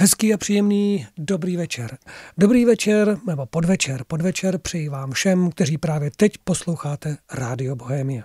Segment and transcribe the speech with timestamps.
[0.00, 1.98] Hezký a příjemný dobrý večer.
[2.38, 4.04] Dobrý večer nebo podvečer.
[4.06, 8.24] Podvečer přeji vám všem, kteří právě teď posloucháte Rádio Bohemia.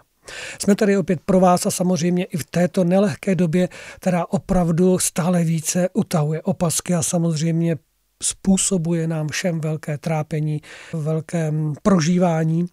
[0.62, 5.44] Jsme tady opět pro vás a samozřejmě i v této nelehké době, která opravdu stále
[5.44, 7.76] více utahuje opasky a samozřejmě
[8.24, 10.62] způsobuje nám všem velké trápení,
[10.94, 12.66] velké prožívání,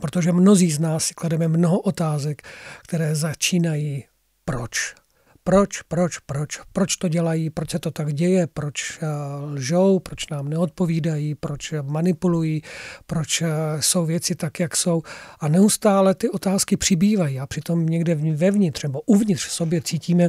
[0.00, 2.42] protože mnozí z nás si klademe mnoho otázek,
[2.82, 4.04] které začínají
[4.44, 4.94] proč
[5.46, 9.06] proč, proč, proč, proč to dělají, proč se to tak děje, proč eh,
[9.44, 12.62] lžou, proč nám neodpovídají, proč manipulují,
[13.06, 13.48] proč eh,
[13.80, 15.02] jsou věci tak, jak jsou.
[15.40, 17.40] A neustále ty otázky přibývají.
[17.40, 20.28] A přitom někde vevnitř nebo uvnitř v sobě cítíme,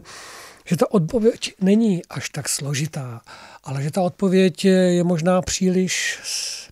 [0.66, 3.22] že ta odpověď není až tak složitá,
[3.64, 6.20] ale že ta odpověď je možná příliš,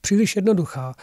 [0.02, 0.94] příliš jednoduchá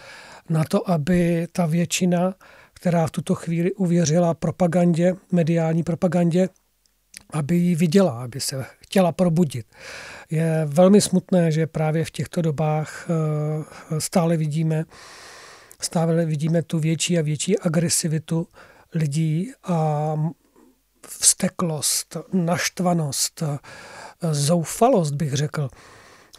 [0.49, 2.35] na to, aby ta většina,
[2.75, 6.49] která v tuto chvíli uvěřila propagandě, mediální propagandě,
[7.33, 9.67] aby ji viděla, aby se chtěla probudit.
[10.31, 14.85] Je velmi smutné, že právě v těchto dobách eh, stále vidíme,
[15.81, 18.49] stále vidíme tu větší a větší agresivitu
[18.95, 20.15] lidí a
[21.09, 23.43] vsteklost, naštvanost,
[24.33, 25.69] zoufalost, bych řekl,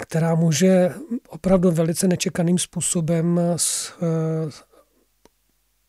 [0.01, 0.93] která může
[1.27, 3.57] opravdu velice nečekaným způsobem eh,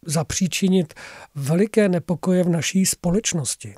[0.07, 0.95] zapříčinit
[1.35, 3.75] veliké nepokoje v naší společnosti.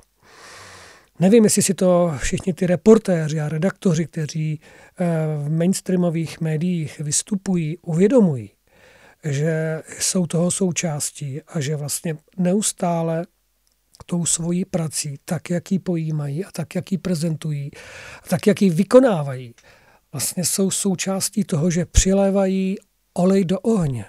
[1.19, 5.05] Nevím, jestli si to všichni ty reportéři a redaktoři, kteří eh,
[5.37, 8.49] v mainstreamových médiích vystupují, uvědomují,
[9.23, 13.25] že jsou toho součástí a že vlastně neustále
[14.05, 17.71] tou svojí prací, tak, jak ji pojímají a tak, jak ji prezentují,
[18.23, 19.53] a tak, jak ji vykonávají,
[20.11, 22.75] vlastně jsou součástí toho, že přilévají
[23.13, 24.05] olej do ohně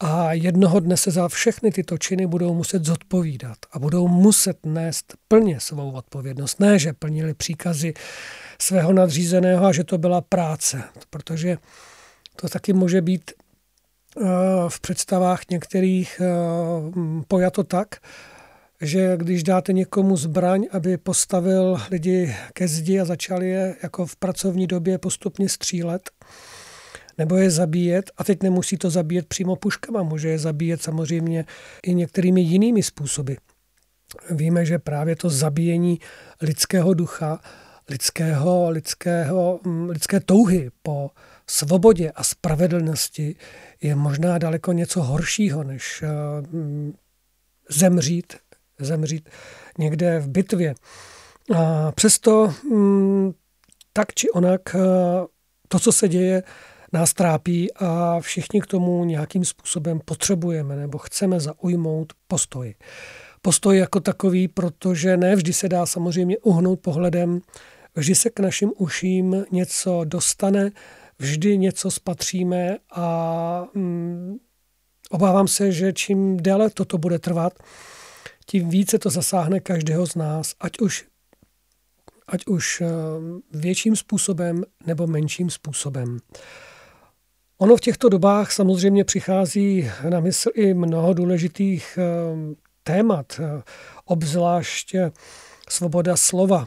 [0.00, 5.14] a jednoho dne se za všechny tyto činy budou muset zodpovídat a budou muset nést
[5.28, 6.60] plně svou odpovědnost.
[6.60, 7.94] Ne, že plnili příkazy
[8.58, 11.58] svého nadřízeného a že to byla práce, protože
[12.36, 14.22] to taky může být eh,
[14.68, 16.28] v představách některých eh,
[17.28, 17.96] pojato tak,
[18.80, 24.16] že když dáte někomu zbraň, aby postavil lidi ke zdi a začal je jako v
[24.16, 26.10] pracovní době postupně střílet,
[27.18, 31.44] nebo je zabíjet, a teď nemusí to zabíjet přímo puškama, může je zabíjet samozřejmě
[31.82, 33.32] i některými jinými způsoby.
[34.30, 36.00] Víme, že právě to zabíjení
[36.40, 37.40] lidského ducha,
[37.88, 41.10] lidského, lidského, mm, lidské touhy po
[41.50, 43.36] svobodě a spravedlnosti
[43.82, 46.08] je možná daleko něco horšího, než eh,
[46.56, 46.94] mm,
[47.68, 48.36] zemřít,
[48.78, 49.30] zemřít
[49.78, 50.74] někde v bitvě.
[51.56, 53.32] A přesto mm,
[53.92, 54.78] tak či onak eh,
[55.68, 56.42] to, co se děje,
[56.94, 62.74] nás trápí a všichni k tomu nějakým způsobem potřebujeme nebo chceme zaujmout postoj.
[63.42, 67.40] Postoj jako takový, protože ne vždy se dá samozřejmě uhnout pohledem,
[67.94, 70.70] vždy se k našim uším něco dostane,
[71.18, 74.36] vždy něco spatříme a mm,
[75.10, 77.52] obávám se, že čím déle toto bude trvat,
[78.46, 81.06] tím více to zasáhne každého z nás, ať už,
[82.26, 82.88] ať už eh,
[83.50, 86.18] větším způsobem nebo menším způsobem.
[87.58, 93.62] Ono v těchto dobách samozřejmě přichází na mysl i mnoho důležitých eh, témat, eh,
[94.04, 94.96] obzvlášť
[95.68, 96.66] svoboda slova,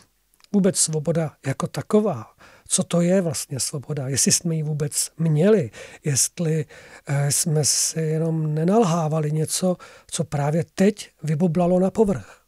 [0.54, 2.26] vůbec svoboda jako taková.
[2.68, 4.08] Co to je vlastně svoboda?
[4.08, 5.72] Jestli jsme ji vůbec měli,
[6.04, 6.66] jestli
[7.08, 9.78] eh, jsme si jenom nenalhávali něco,
[10.12, 12.42] co právě teď vyboblalo na povrch.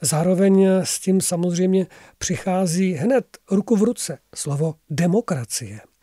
[0.00, 1.86] Zároveň s tím samozřejmě
[2.18, 5.80] přichází hned ruku v ruce slovo demokracie–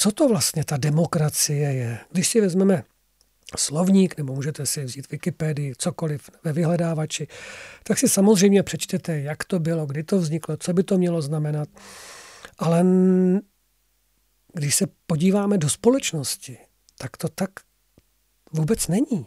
[0.00, 1.98] co to vlastně ta demokracie je.
[2.10, 2.84] Když si vezmeme
[3.56, 7.26] slovník, nebo můžete si vzít Wikipedii, cokoliv ve vyhledávači,
[7.82, 11.68] tak si samozřejmě přečtete, jak to bylo, kdy to vzniklo, co by to mělo znamenat.
[12.58, 12.84] Ale
[14.52, 16.58] když se podíváme do společnosti,
[16.98, 17.50] tak to tak
[18.52, 19.26] vůbec není.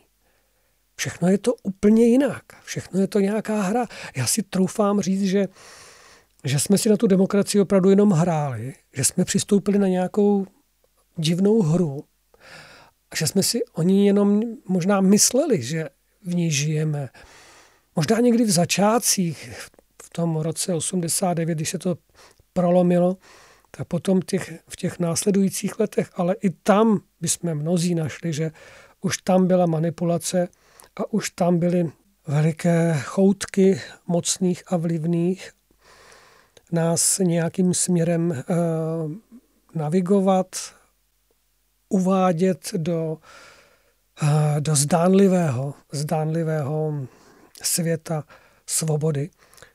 [0.96, 2.44] Všechno je to úplně jinak.
[2.64, 3.86] Všechno je to nějaká hra.
[4.16, 5.48] Já si troufám říct, že,
[6.44, 10.45] že jsme si na tu demokracii opravdu jenom hráli, že jsme přistoupili na nějakou
[11.21, 12.03] divnou hru,
[13.15, 15.89] že jsme si oni jenom možná mysleli, že
[16.23, 17.09] v ní žijeme.
[17.95, 19.50] Možná někdy v začátcích,
[20.03, 21.95] v tom roce 89, když se to
[22.53, 23.18] prolomilo,
[23.71, 28.51] tak potom těch, v těch následujících letech, ale i tam bychom mnozí našli, že
[29.01, 30.47] už tam byla manipulace
[30.95, 31.91] a už tam byly
[32.27, 35.51] veliké choutky mocných a vlivných
[36.71, 38.44] nás nějakým směrem e,
[39.75, 40.47] navigovat,
[41.92, 43.18] uvádět do,
[44.24, 47.08] eh, do zdánlivého, zdánlivého
[47.64, 48.24] světa
[48.66, 49.30] svobody,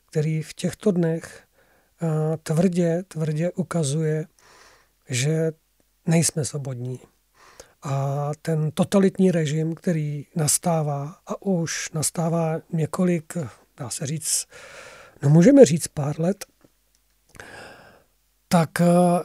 [0.07, 1.47] který v těchto dnech
[2.43, 4.27] tvrdě, tvrdě ukazuje,
[5.09, 5.53] že
[6.07, 7.01] nejsme svobodní.
[7.83, 13.37] A ten totalitní režim, který nastává a už nastává několik,
[13.77, 14.47] dá se říct,
[15.23, 16.45] no můžeme říct pár let,
[18.49, 18.71] tak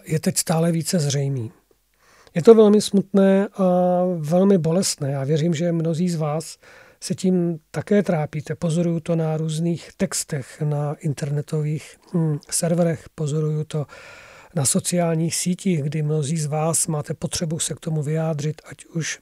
[0.04, 1.52] je teď stále více zřejmý.
[2.36, 3.64] Je to velmi smutné a
[4.18, 5.12] velmi bolestné.
[5.12, 6.58] Já věřím, že mnozí z vás
[7.04, 8.56] se tím také trápíte.
[8.56, 13.86] Pozoruju to na různých textech, na internetových hm, serverech, pozoruju to
[14.56, 19.20] na sociálních sítích, kdy mnozí z vás máte potřebu se k tomu vyjádřit, ať už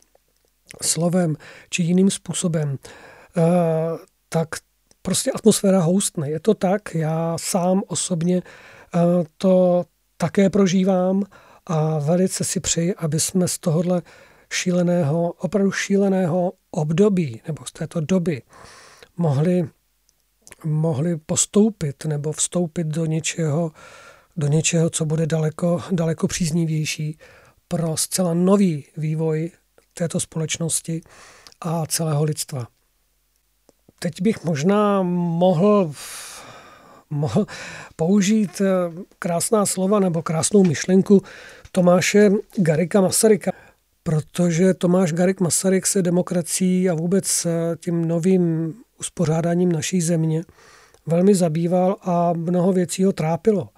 [0.81, 1.35] slovem
[1.69, 3.43] či jiným způsobem, uh,
[4.29, 4.47] tak
[5.01, 6.29] prostě atmosféra houstne.
[6.29, 8.41] Je to tak, já sám osobně
[8.95, 9.01] uh,
[9.37, 9.85] to
[10.17, 11.23] také prožívám
[11.69, 14.01] a velice si přeji, aby jsme z tohohle
[14.53, 18.41] šíleného, opravdu šíleného období nebo z této doby
[19.17, 19.69] mohli,
[20.63, 23.71] mohli postoupit nebo vstoupit do něčeho,
[24.37, 27.17] do něčeho, co bude daleko, daleko příznivější
[27.67, 29.51] pro zcela nový vývoj
[29.93, 31.01] této společnosti
[31.61, 32.67] a celého lidstva.
[33.99, 35.91] Teď bych možná mohl,
[37.09, 37.45] mohl
[37.95, 38.61] použít
[39.19, 41.21] krásná slova nebo krásnou myšlenku
[41.71, 43.51] Tomáše Garika Masaryka,
[44.03, 47.47] protože Tomáš Garik Masaryk se demokracií a vůbec
[47.79, 50.43] tím novým uspořádáním naší země
[51.05, 53.69] velmi zabýval a mnoho věcí ho trápilo.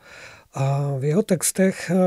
[0.54, 1.98] A v jeho textech eh,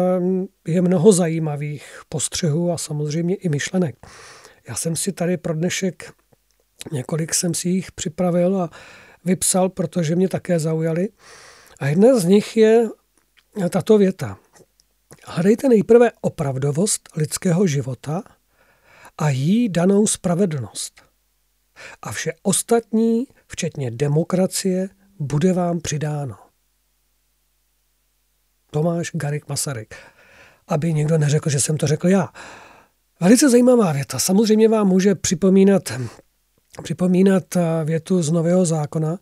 [0.73, 3.97] je mnoho zajímavých postřehů a samozřejmě i myšlenek.
[4.69, 6.13] Já jsem si tady pro dnešek
[6.93, 8.71] několik jsem si jich připravil a
[9.25, 11.09] vypsal, protože mě také zaujali.
[11.81, 12.89] A jedna z nich je
[13.71, 14.39] tato věta.
[15.27, 18.23] Hledejte nejprve opravdovost lidského života
[19.19, 21.03] a jí danou spravedlnost.
[22.03, 24.89] A vše ostatní, včetně demokracie,
[25.19, 26.37] bude vám přidáno.
[28.71, 29.95] Tomáš Garik Masaryk.
[30.69, 32.29] Aby někdo neřekl, že jsem to řekl já.
[33.21, 34.19] Velice zajímavá věta.
[34.19, 35.93] Samozřejmě vám může připomínat,
[36.83, 39.19] připomínat eh, větu z Nového zákona.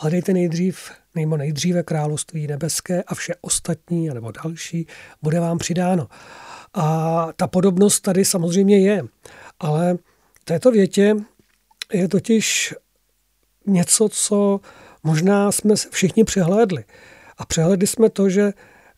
[0.00, 4.86] Hledejte nejdřív, nebo nejdříve království nebeské a vše ostatní, nebo další,
[5.22, 6.08] bude vám přidáno.
[6.74, 9.02] A ta podobnost tady samozřejmě je.
[9.60, 9.98] Ale
[10.44, 11.16] této větě
[11.92, 12.74] je totiž
[13.66, 14.60] něco, co
[15.02, 16.84] možná jsme všichni přehlédli.
[17.38, 18.52] A přehledli jsme to, že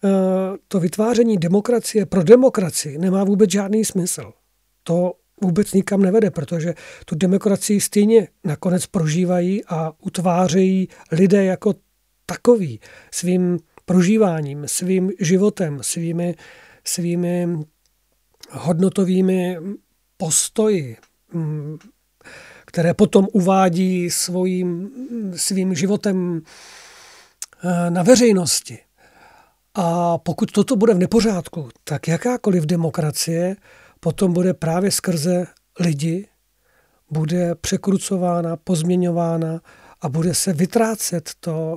[0.05, 4.33] Eh, to vytváření demokracie pro demokracii nemá vůbec žádný smysl.
[4.83, 11.75] To vůbec nikam nevede, protože tu demokracii stejně nakonec prožívají a utvářejí lidé jako
[12.27, 16.35] takový svým prožíváním, svým životem, svými,
[16.85, 17.49] svými
[18.51, 19.59] hodnotovými
[20.17, 20.97] postoji,
[21.33, 21.79] mm,
[22.67, 24.91] které potom uvádí svým,
[25.37, 26.43] svým životem
[27.65, 28.79] eh, na veřejnosti.
[29.75, 33.57] A pokud toto bude v nepořádku, tak jakákoliv demokracie
[34.01, 35.47] potom bude právě skrze
[35.81, 36.29] lidi,
[37.11, 39.61] bude překrucována, pozměňována
[40.01, 41.77] a bude se vytrácet to,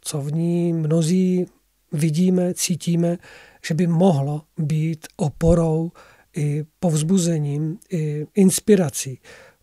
[0.00, 1.46] co v ní mnozí
[1.92, 3.18] vidíme, cítíme,
[3.66, 5.92] že by mohlo být oporou
[6.36, 9.20] i povzbuzením, i inspirací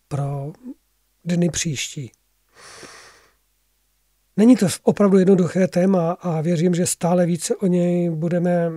[0.08, 0.52] pro
[1.24, 2.10] dny příští.
[4.36, 8.70] Není to opravdu jednoduché téma a věřím, že stále více o, něj budeme,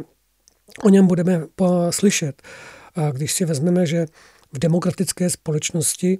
[0.83, 1.41] o něm budeme
[1.89, 2.41] slyšet.
[3.11, 4.05] Když si vezmeme, že
[4.53, 6.19] v demokratické společnosti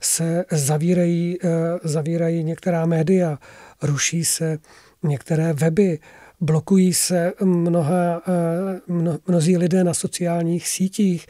[0.00, 1.48] se zavírají, e,
[1.84, 3.38] zavírají některá média,
[3.82, 4.58] ruší se
[5.02, 5.98] některé weby,
[6.40, 11.26] blokují se mnoha, e, mno, mnozí lidé na sociálních sítích,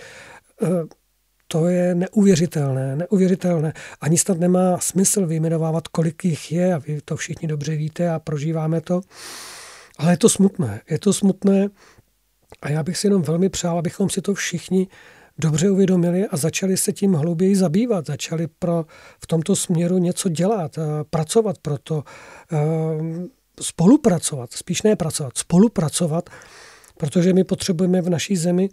[0.63, 0.67] e,
[1.49, 3.73] to je neuvěřitelné, neuvěřitelné.
[4.01, 8.19] Ani snad nemá smysl vyjmenovávat, kolik jich je a vy to všichni dobře víte a
[8.19, 9.01] prožíváme to.
[9.99, 10.81] Ale je to smutné.
[10.91, 11.69] Je to smutné
[12.63, 14.89] a já bych si jenom velmi přál, abychom si to všichni
[15.39, 18.87] dobře uvědomili a začali se tím hlouběji zabývat, začali pro,
[19.21, 22.05] v tomto směru něco dělat, eh, pracovat pro to,
[22.53, 22.57] eh,
[23.61, 26.31] spolupracovat, spíš ne pracovat, spolupracovat,
[26.97, 28.69] protože my potřebujeme v naší zemi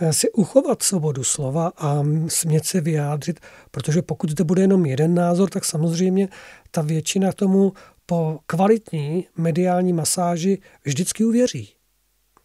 [0.00, 5.14] Eh, si uchovat svobodu slova a smět se vyjádřit, protože pokud zde bude jenom jeden
[5.14, 6.28] názor, tak samozřejmě
[6.70, 7.72] ta většina tomu
[8.06, 11.74] po kvalitní mediální masáži vždycky uvěří.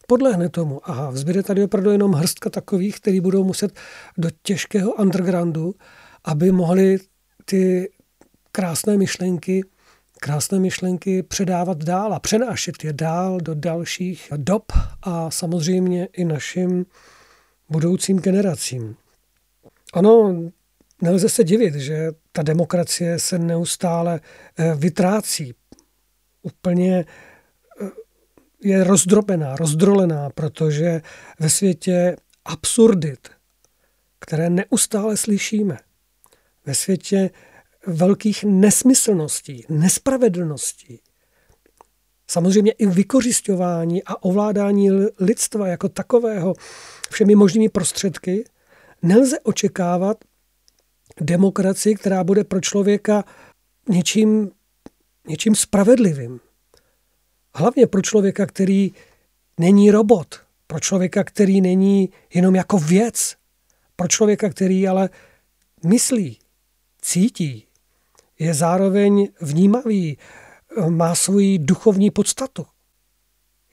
[0.08, 3.80] Podlehne tomu a vzbyde tady opravdu jenom hrstka takových, kteří budou muset
[4.18, 5.76] do těžkého undergroundu,
[6.26, 6.98] aby mohli
[7.46, 7.92] ty
[8.52, 9.64] krásné myšlenky
[10.20, 14.64] krásné myšlenky předávat dál a přenášet je dál do dalších dob
[15.02, 16.86] a samozřejmě i našim
[17.70, 18.96] budoucím generacím.
[19.94, 20.36] Ono
[21.02, 24.20] nelze se divit, že ta demokracie se neustále
[24.58, 25.54] eh, vytrácí.
[26.42, 27.06] Úplně
[28.64, 31.02] je rozdrobená, rozdrolená, protože
[31.40, 33.30] ve světě absurdit,
[34.20, 35.78] které neustále slyšíme,
[36.66, 37.30] ve světě
[37.88, 41.00] velkých nesmyslností, nespravedlností,
[42.28, 46.54] samozřejmě i vykořišťování a ovládání lidstva jako takového
[47.10, 48.44] všemi možnými prostředky,
[49.02, 50.18] nelze očekávat
[51.22, 53.24] demokracii, která bude pro člověka
[53.90, 54.52] něčím,
[55.28, 56.40] něčím spravedlivým.
[57.58, 58.92] Hlavně pro člověka, který
[59.60, 60.36] není robot,
[60.68, 63.36] pro člověka, který není jenom jako věc,
[63.96, 65.10] pro člověka, který ale
[65.86, 66.40] myslí,
[67.02, 67.68] cítí,
[68.40, 70.18] je zároveň vnímavý,
[70.90, 72.66] má svoji duchovní podstatu.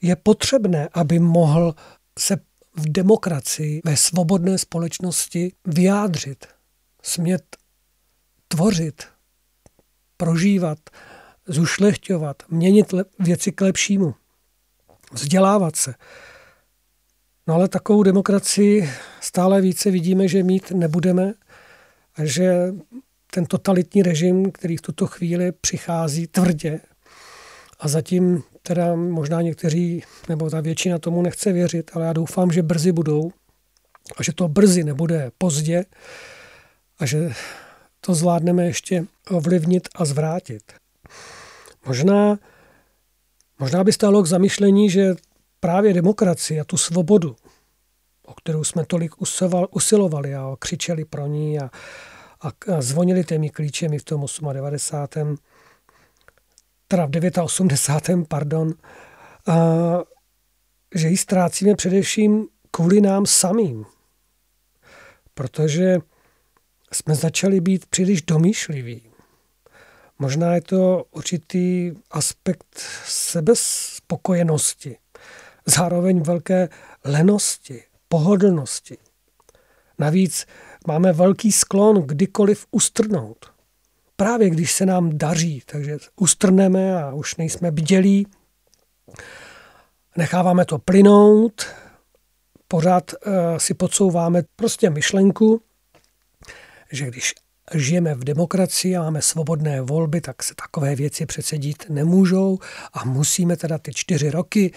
[0.01, 1.75] Je potřebné, aby mohl
[2.19, 2.37] se
[2.75, 6.45] v demokracii, ve svobodné společnosti vyjádřit,
[7.03, 7.43] smět
[8.47, 9.03] tvořit,
[10.17, 10.79] prožívat,
[11.47, 14.15] zušlechťovat, měnit věci k lepšímu,
[15.13, 15.93] vzdělávat se.
[17.47, 18.89] No ale takovou demokracii
[19.21, 21.33] stále více vidíme, že mít nebudeme
[22.15, 22.73] a že
[23.31, 26.79] ten totalitní režim, který v tuto chvíli přichází tvrdě
[27.79, 32.63] a zatím teda možná někteří, nebo ta většina tomu nechce věřit, ale já doufám, že
[32.63, 33.31] brzy budou
[34.17, 35.85] a že to brzy nebude pozdě
[36.99, 37.29] a že
[38.01, 40.63] to zvládneme ještě ovlivnit a zvrátit.
[41.87, 42.39] Možná,
[43.59, 45.15] možná by stálo k zamyšlení, že
[45.59, 47.35] právě demokracii a tu svobodu,
[48.25, 49.11] o kterou jsme tolik
[49.71, 51.69] usilovali a křičeli pro ní a,
[52.41, 55.37] a, a zvonili těmi klíčemi v tom 98
[56.87, 58.27] teda v 89.
[58.27, 58.73] pardon,
[59.47, 59.55] a,
[60.95, 63.85] že ji ztrácíme především kvůli nám samým.
[65.33, 65.97] Protože
[66.93, 69.14] jsme začali být příliš domýšliví.
[70.19, 74.97] Možná je to určitý aspekt sebespokojenosti,
[75.65, 76.69] zároveň velké
[77.03, 78.97] lenosti, pohodlnosti.
[79.99, 80.45] Navíc
[80.87, 83.55] máme velký sklon kdykoliv ustrnout
[84.15, 88.27] právě když se nám daří, takže ustrneme a už nejsme bdělí,
[90.17, 91.65] necháváme to plynout,
[92.67, 95.61] pořád uh, si podsouváme prostě myšlenku,
[96.91, 97.33] že když
[97.73, 102.59] žijeme v demokracii a máme svobodné volby, tak se takové věci přece dít nemůžou
[102.93, 104.73] a musíme teda ty čtyři roky,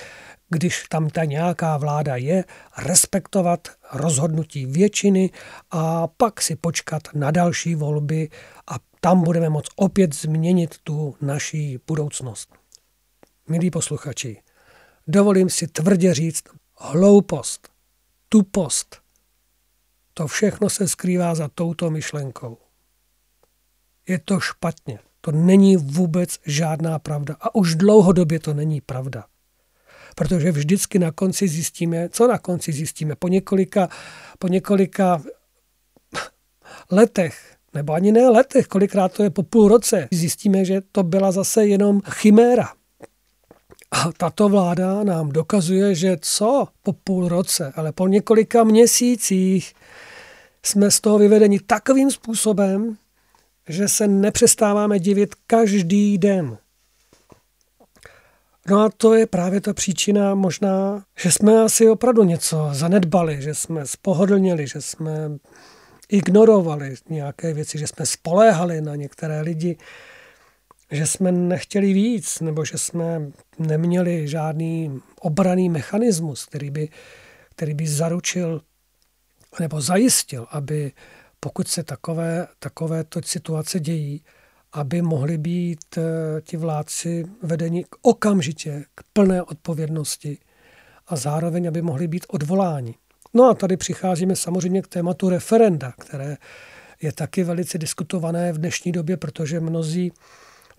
[0.48, 2.44] když tam ta nějaká vláda je,
[2.78, 5.30] respektovat rozhodnutí většiny
[5.70, 8.28] a pak si počkat na další volby
[8.66, 12.54] a tam budeme moct opět změnit tu naší budoucnost.
[13.48, 14.42] Milí posluchači,
[15.06, 16.44] dovolím si tvrdě říct
[16.76, 17.68] hloupost,
[18.28, 18.96] tupost.
[20.14, 22.67] To všechno se skrývá za touto myšlenkou.
[24.08, 24.98] Je to špatně.
[25.20, 27.36] To není vůbec žádná pravda.
[27.40, 29.24] A už dlouhodobě to není pravda.
[30.14, 33.14] Protože vždycky na konci zjistíme, co na konci zjistíme?
[33.18, 33.88] Po několika,
[34.38, 35.22] po několika
[36.90, 41.32] letech nebo ani ne letech, kolikrát to je po půl roce, zjistíme, že to byla
[41.32, 42.72] zase jenom chiméra.
[43.90, 49.74] A tato vláda nám dokazuje, že co po půl roce, ale po několika měsících
[50.62, 52.96] jsme z toho vyvedeni takovým způsobem,
[53.68, 56.58] že se nepřestáváme divit každý den.
[58.70, 63.54] No a to je právě ta příčina možná, že jsme asi opravdu něco zanedbali, že
[63.54, 65.12] jsme spohodlněli, že jsme
[66.08, 69.76] ignorovali nějaké věci, že jsme spoléhali na některé lidi,
[70.90, 76.88] že jsme nechtěli víc, nebo že jsme neměli žádný obraný mechanismus, který by,
[77.50, 78.60] který by zaručil
[79.60, 80.92] nebo zajistil, aby
[81.40, 84.22] pokud se takové, takovéto situace dějí,
[84.72, 86.02] aby mohli být eh,
[86.40, 90.38] ti vládci vedeni k okamžitě k plné odpovědnosti
[91.06, 92.94] a zároveň, aby mohli být odvoláni.
[93.34, 96.36] No a tady přicházíme samozřejmě k tématu referenda, které
[97.02, 100.12] je taky velice diskutované v dnešní době, protože mnozí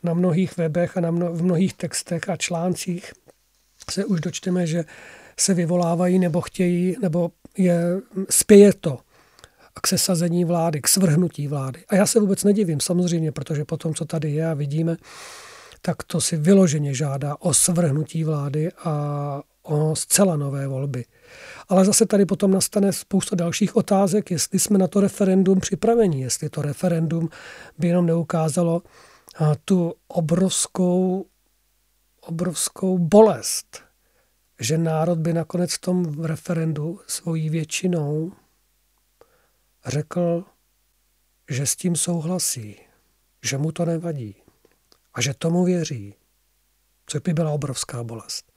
[0.04, 3.14] na mnohých webech a na mno, v mnohých textech a článcích
[3.92, 4.86] se už dočteme, že
[5.40, 7.82] se vyvolávají nebo chtějí, nebo je,
[8.30, 9.00] spěje to
[9.80, 11.84] k sesazení vlády, k svrhnutí vlády.
[11.90, 14.98] A já se vůbec nedivím, samozřejmě, protože po tom, co tady je a vidíme,
[15.82, 21.06] tak to si vyloženě žádá o svrhnutí vlády a o zcela nové volby.
[21.70, 26.50] Ale zase tady potom nastane spousta dalších otázek, jestli jsme na to referendum připraveni, jestli
[26.50, 27.30] to referendum
[27.78, 28.82] by jenom neukázalo
[29.66, 31.26] tu obrovskou,
[32.22, 33.82] obrovskou bolest,
[34.60, 38.32] že národ by nakonec v tom referendu svojí většinou
[39.86, 40.44] řekl,
[41.50, 42.80] že s tím souhlasí,
[43.44, 44.36] že mu to nevadí
[45.14, 46.16] a že tomu věří,
[47.06, 48.52] což by byla obrovská bolest.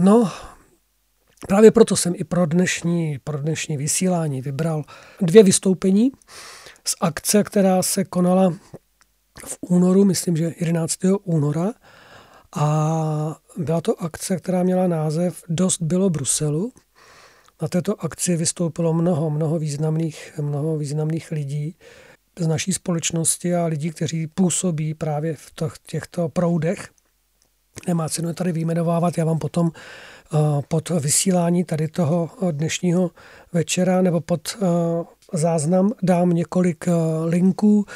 [0.00, 0.32] No,
[1.48, 4.84] právě proto jsem i pro dnešní, pro dnešní vysílání vybral
[5.20, 6.12] dvě vystoupení
[6.84, 8.54] z akce, která se konala
[9.46, 10.98] v únoru, myslím, že 11.
[11.24, 11.72] února.
[12.56, 16.72] A byla to akce, která měla název Dost bylo Bruselu.
[17.62, 21.76] Na této akci vystoupilo mnoho, mnoho významných, mnoho významných lidí
[22.38, 25.52] z naší společnosti a lidí, kteří působí právě v
[25.86, 26.88] těchto proudech.
[27.88, 30.38] Nemá cenu je tady vyjmenovávat, já vám potom eh,
[30.68, 33.10] pod vysílání tady toho dnešního
[33.52, 34.66] večera nebo pod eh,
[35.32, 36.92] záznam dám několik eh,
[37.24, 37.86] linků,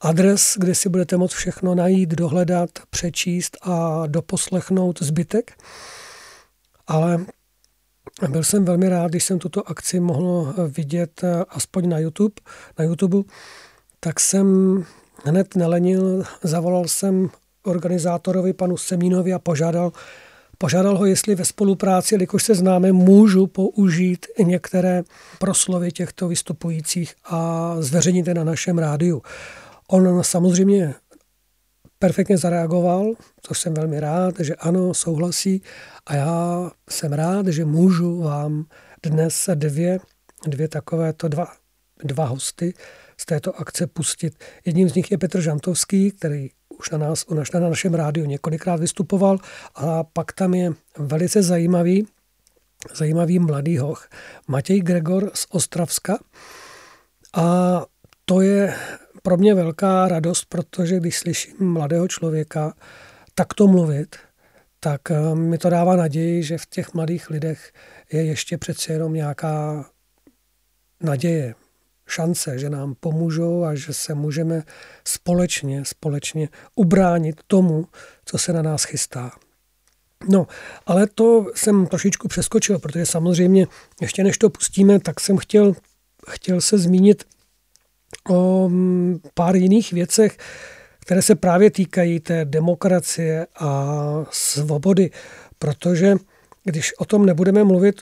[0.00, 5.52] adres, kde si budete moct všechno najít, dohledat, přečíst a doposlechnout zbytek.
[6.86, 7.24] Ale
[8.28, 12.34] byl jsem velmi rád, když jsem tuto akci mohl vidět aspoň na YouTube,
[12.78, 13.22] na YouTube
[14.04, 14.78] tak jsem
[15.24, 17.30] hned nelenil, zavolal jsem
[17.62, 19.92] organizátorovi panu Semínovi a požádal,
[20.58, 25.02] požádal ho, jestli ve spolupráci, jelikož se známe, můžu použít některé
[25.38, 29.22] proslovy těchto vystupujících a zveřejnit je na našem rádiu.
[29.88, 30.94] On samozřejmě
[31.98, 35.62] perfektně zareagoval, což jsem velmi rád, že ano, souhlasí
[36.06, 38.66] a já jsem rád, že můžu vám
[39.02, 39.98] dnes dvě,
[40.46, 41.46] dvě takovéto dva,
[42.04, 42.74] dva hosty
[43.16, 44.44] z této akce pustit.
[44.64, 49.38] Jedním z nich je Petr Žantovský, který už na, nás, na našem rádiu několikrát vystupoval
[49.74, 52.06] a pak tam je velice zajímavý,
[52.94, 54.08] zajímavý mladý hoch,
[54.48, 56.18] Matěj Gregor z Ostravska
[57.34, 57.80] a
[58.24, 58.74] to je
[59.22, 62.74] pro mě velká radost, protože když slyším mladého člověka
[63.34, 64.16] takto mluvit,
[64.84, 67.72] tak eh, mi to dává naději, že v těch mladých lidech
[68.12, 69.84] je ještě přece jenom nějaká
[71.02, 71.54] naděje,
[72.06, 74.62] šance, že nám pomůžou a že se můžeme
[75.08, 77.86] společně, společně ubránit tomu,
[78.24, 79.30] co se na nás chystá.
[80.28, 80.46] No,
[80.86, 83.66] ale to jsem trošičku přeskočil, protože samozřejmě
[84.00, 85.74] ještě než to pustíme, tak jsem chtěl,
[86.28, 87.24] chtěl se zmínit
[88.30, 90.38] o mm, pár jiných věcech,
[91.04, 93.94] které se právě týkají té demokracie a
[94.30, 95.10] svobody,
[95.58, 96.16] protože
[96.64, 98.00] když o tom nebudeme mluvit,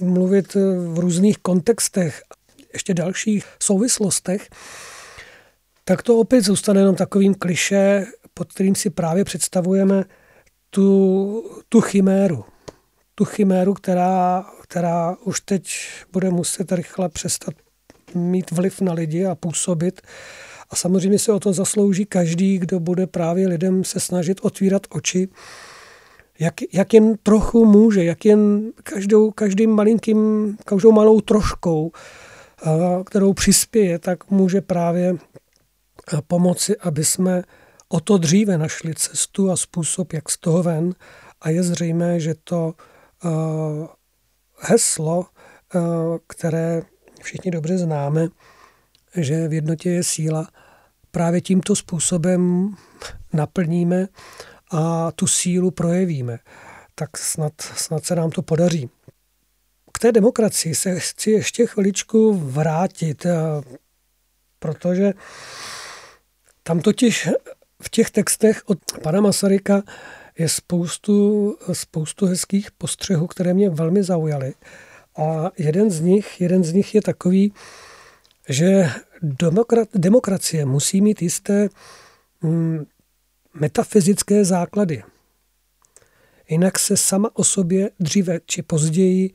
[0.00, 0.54] mluvit
[0.94, 2.22] v různých kontextech
[2.72, 4.48] ještě dalších souvislostech,
[5.84, 10.04] tak to opět zůstane jenom takovým kliše, pod kterým si právě představujeme
[10.70, 12.44] tu, tu chiméru.
[13.14, 15.76] Tu chiméru, která, která už teď
[16.12, 17.54] bude muset rychle přestat
[18.14, 20.00] mít vliv na lidi a působit.
[20.70, 25.28] A samozřejmě se o to zaslouží každý, kdo bude právě lidem se snažit otvírat oči,
[26.38, 31.92] jak, jak jen trochu může, jak jen každou, každým malinkým, každou malou troškou
[33.06, 35.16] kterou přispěje, tak může právě
[36.26, 37.42] pomoci, aby jsme
[37.88, 40.94] o to dříve našli cestu a způsob, jak z toho ven.
[41.40, 42.74] A je zřejmé, že to
[44.58, 45.26] heslo,
[46.26, 46.82] které
[47.22, 48.28] všichni dobře známe,
[49.16, 50.48] že v jednotě je síla,
[51.10, 52.74] právě tímto způsobem
[53.32, 54.08] naplníme
[54.70, 56.38] a tu sílu projevíme.
[56.94, 58.90] Tak snad, snad se nám to podaří
[59.94, 63.32] k té demokracii se chci ještě chviličku vrátit, eh,
[64.58, 65.12] protože
[66.62, 67.28] tam totiž
[67.82, 69.82] v těch textech od pana Masaryka
[70.38, 74.54] je spoustu, spoustu hezkých postřehů, které mě velmi zaujaly.
[75.16, 77.52] A jeden z nich, jeden z nich je takový,
[78.48, 78.90] že
[79.22, 81.68] demokrat, demokracie musí mít jisté
[82.42, 82.84] mm,
[83.54, 85.02] metafyzické základy.
[86.48, 89.34] Jinak se sama o sobě dříve či později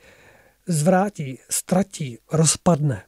[0.68, 3.04] zvrátí, ztratí, rozpadne.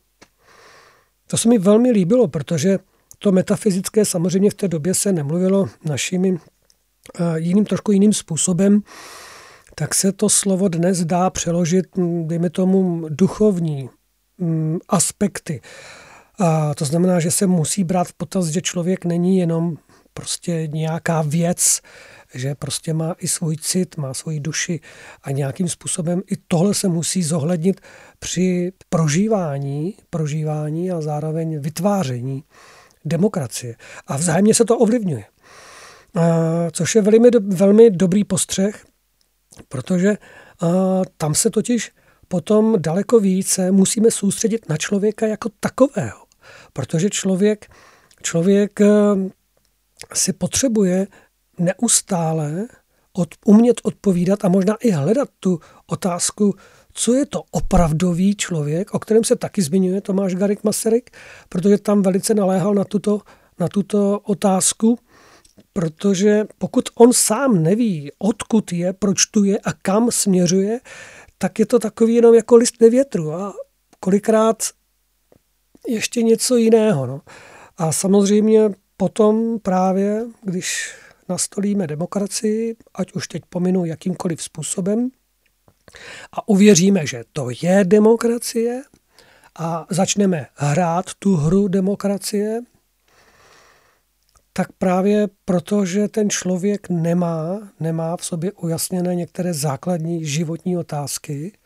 [1.27, 2.79] To se mi velmi líbilo, protože
[3.19, 8.81] to metafyzické samozřejmě v té době se nemluvilo našimi eh, jiným, trošku jiným způsobem,
[9.75, 13.89] tak se to slovo dnes dá přeložit, hm, dejme tomu, duchovní
[14.89, 15.61] aspekty.
[16.39, 19.77] A to znamená, že se musí brát v potaz, že člověk není jenom
[20.13, 21.81] prostě nějaká věc,
[22.33, 24.79] že prostě má i svůj cit, má svoji duši
[25.23, 27.81] a nějakým způsobem i tohle se musí zohlednit
[28.19, 32.43] při prožívání, prožívání a zároveň vytváření
[33.05, 33.75] demokracie.
[34.07, 35.25] A vzájemně se to ovlivňuje.
[36.71, 38.85] Což je velmi, velmi dobrý postřeh,
[39.69, 40.17] protože
[41.17, 41.91] tam se totiž
[42.31, 46.23] potom daleko více musíme soustředit na člověka jako takového.
[46.73, 47.67] Protože člověk,
[48.23, 48.79] člověk
[50.13, 51.07] si potřebuje
[51.59, 52.67] neustále
[53.13, 56.55] od, umět odpovídat a možná i hledat tu otázku,
[56.93, 61.11] co je to opravdový člověk, o kterém se taky zmiňuje Tomáš Garik Masaryk,
[61.49, 63.21] protože tam velice naléhal na tuto,
[63.59, 64.99] na tuto otázku,
[65.73, 70.79] Protože pokud on sám neví, odkud je, proč tu je a kam směřuje,
[71.41, 73.53] tak je to takový jenom jako list ve větru a
[73.99, 74.63] kolikrát
[75.87, 77.05] ještě něco jiného.
[77.05, 77.21] No.
[77.77, 80.95] A samozřejmě potom právě, když
[81.29, 85.09] nastolíme demokracii, ať už teď pominu jakýmkoliv způsobem,
[86.31, 88.81] a uvěříme, že to je demokracie
[89.59, 92.61] a začneme hrát tu hru demokracie,
[94.53, 101.57] tak právě proto, že ten člověk nemá, nemá v sobě ujasněné některé základní životní otázky,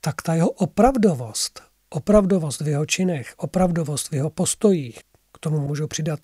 [0.00, 5.00] tak ta jeho opravdovost, opravdovost v jeho činech, opravdovost v jeho postojích,
[5.32, 6.20] k tomu můžu přidat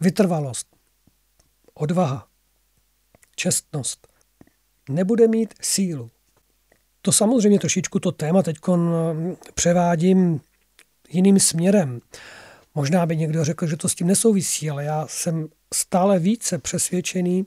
[0.00, 0.66] vytrvalost,
[1.74, 2.26] odvaha,
[3.36, 4.08] čestnost,
[4.88, 6.10] nebude mít sílu.
[7.02, 8.56] To samozřejmě trošičku to téma teď
[9.54, 10.40] převádím
[11.08, 12.00] jiným směrem.
[12.78, 17.46] Možná by někdo řekl, že to s tím nesouvisí, ale já jsem stále více přesvědčený,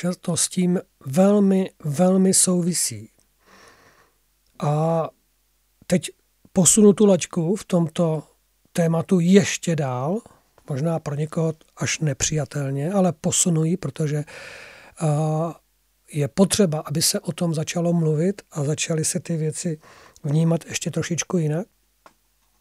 [0.00, 3.10] že to s tím velmi, velmi souvisí.
[4.62, 5.08] A
[5.86, 6.10] teď
[6.52, 8.22] posunu tu laťku v tomto
[8.72, 10.20] tématu ještě dál,
[10.68, 14.24] možná pro někoho až nepřijatelně, ale posunu ji, protože
[16.12, 19.80] je potřeba, aby se o tom začalo mluvit a začaly se ty věci
[20.24, 21.66] vnímat ještě trošičku jinak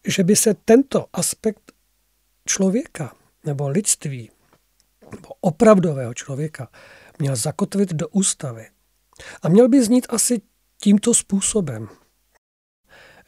[0.08, 1.72] že by se tento aspekt
[2.46, 4.32] člověka nebo lidství,
[5.12, 6.70] nebo opravdového člověka,
[7.20, 8.70] měl zakotvit do ústavy.
[9.42, 10.42] A měl by znít asi
[10.82, 11.88] tímto způsobem,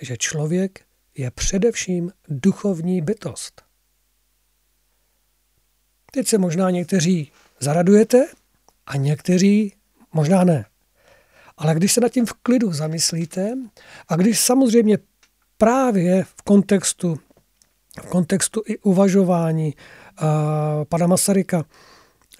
[0.02, 0.86] že člověk
[1.18, 3.62] je především duchovní bytost.
[6.12, 8.28] Teď se možná někteří zaradujete
[8.86, 9.76] a někteří
[10.14, 10.66] možná ne.
[11.58, 13.54] Ale když se nad tím v klidu zamyslíte
[14.08, 14.98] a když samozřejmě
[15.58, 17.20] právě v kontextu,
[18.02, 20.28] v kontextu i uvažování uh,
[20.90, 21.66] pana Masaryka,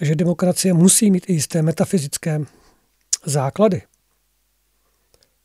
[0.00, 2.40] že demokracie musí mít i jisté metafyzické
[3.24, 3.82] základy.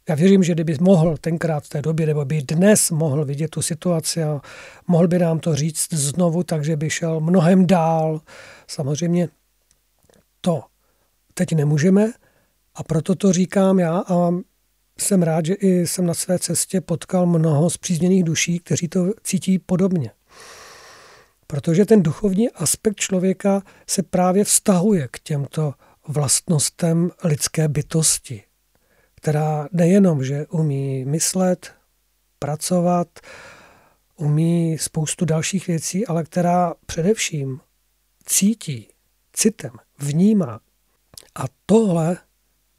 [0.09, 3.61] Já věřím, že kdyby mohl tenkrát v té době, nebo by dnes mohl vidět tu
[3.61, 4.41] situaci a
[4.87, 8.21] mohl by nám to říct znovu, takže by šel mnohem dál.
[8.67, 9.29] Samozřejmě
[10.41, 10.63] to
[11.33, 12.11] teď nemůžeme
[12.75, 14.31] a proto to říkám já a
[15.01, 19.59] jsem rád, že i jsem na své cestě potkal mnoho zpřízněných duší, kteří to cítí
[19.59, 20.11] podobně.
[21.47, 25.73] Protože ten duchovní aspekt člověka se právě vztahuje k těmto
[26.07, 28.43] vlastnostem lidské bytosti,
[29.15, 31.71] která nejenom, že umí myslet,
[32.39, 33.07] pracovat,
[34.15, 37.59] umí spoustu dalších věcí, ale která především
[38.25, 38.87] cítí,
[39.33, 40.59] citem, vnímá.
[41.35, 42.17] A tohle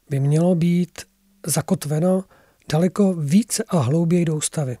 [0.09, 1.01] by mělo být
[1.45, 2.23] zakotveno
[2.71, 4.77] daleko více a hlouběji do ústavy.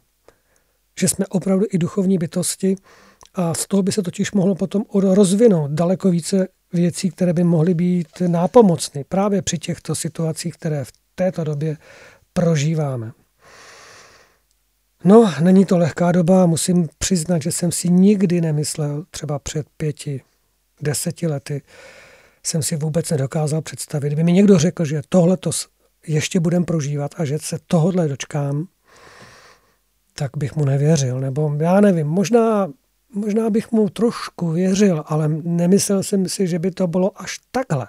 [0.99, 2.75] Že jsme opravdu i duchovní bytosti
[3.33, 7.73] a z toho by se totiž mohlo potom rozvinout daleko více věcí, které by mohly
[7.73, 11.77] být nápomocny právě při těchto situacích, které v této době
[12.33, 13.11] prožíváme.
[15.03, 20.21] No, není to lehká doba, musím přiznat, že jsem si nikdy nemyslel, třeba před pěti,
[20.81, 21.61] deseti lety,
[22.45, 24.07] jsem si vůbec nedokázal představit.
[24.07, 25.37] Kdyby mi někdo řekl, že tohle
[26.07, 28.67] ještě budem prožívat a že se tohodle dočkám,
[30.13, 31.19] tak bych mu nevěřil.
[31.19, 32.67] Nebo já nevím, možná,
[33.13, 37.87] možná bych mu trošku věřil, ale nemyslel jsem si, že by to bylo až takhle.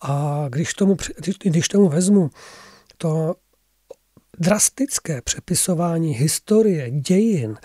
[0.00, 0.96] A když tomu,
[1.42, 2.30] když tomu vezmu
[2.98, 3.34] to
[4.38, 7.56] drastické přepisování historie, dějin,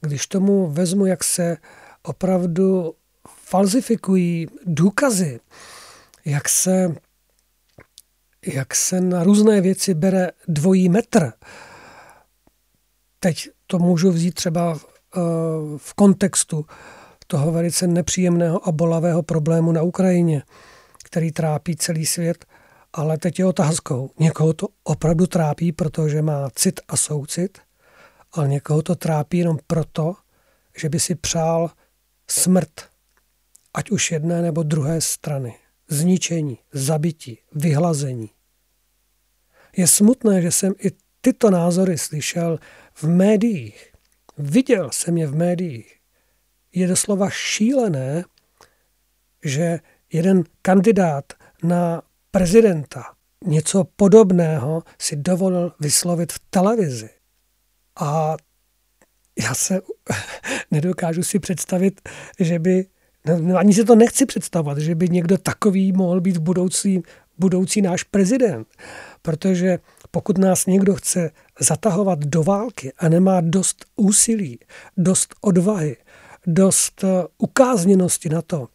[0.00, 1.56] když tomu vezmu, jak se
[2.02, 2.94] opravdu
[3.44, 5.40] falzifikují důkazy,
[6.24, 6.94] jak se
[8.46, 11.32] jak se na různé věci bere dvojí metr.
[13.20, 15.20] Teď to můžu vzít třeba eh,
[15.76, 16.66] v kontextu
[17.26, 20.42] toho velice nepříjemného a bolavého problému na Ukrajině,
[21.04, 22.44] který trápí celý svět,
[22.92, 24.10] ale teď je otázkou.
[24.18, 27.58] Někoho to opravdu trápí, protože má cit a soucit,
[28.32, 30.14] ale někoho to trápí jenom proto,
[30.78, 31.70] že by si přál
[32.30, 32.72] smrt,
[33.74, 35.54] ať už jedné nebo druhé strany
[35.88, 38.30] zničení, zabití, vyhlazení.
[39.76, 42.58] Je smutné, že jsem i tyto názory slyšel
[42.94, 43.92] v médiích.
[44.38, 45.96] Viděl jsem je v médiích.
[46.72, 48.24] Je doslova šílené,
[49.44, 49.78] že
[50.12, 51.32] jeden kandidát
[51.62, 57.10] na prezidenta něco podobného si dovolil vyslovit v televizi.
[58.00, 58.36] A
[59.38, 59.80] já se
[60.70, 62.08] nedokážu si představit,
[62.40, 62.86] že by
[63.26, 67.02] No, ani si to nechci představovat, že by někdo takový mohl být budoucí,
[67.38, 68.68] budoucí náš prezident.
[69.26, 69.78] Protože
[70.10, 74.58] pokud nás někdo chce zatahovat do války a nemá dost úsilí,
[74.96, 75.96] dost odvahy,
[76.46, 78.68] dost eh, ukázněnosti na to,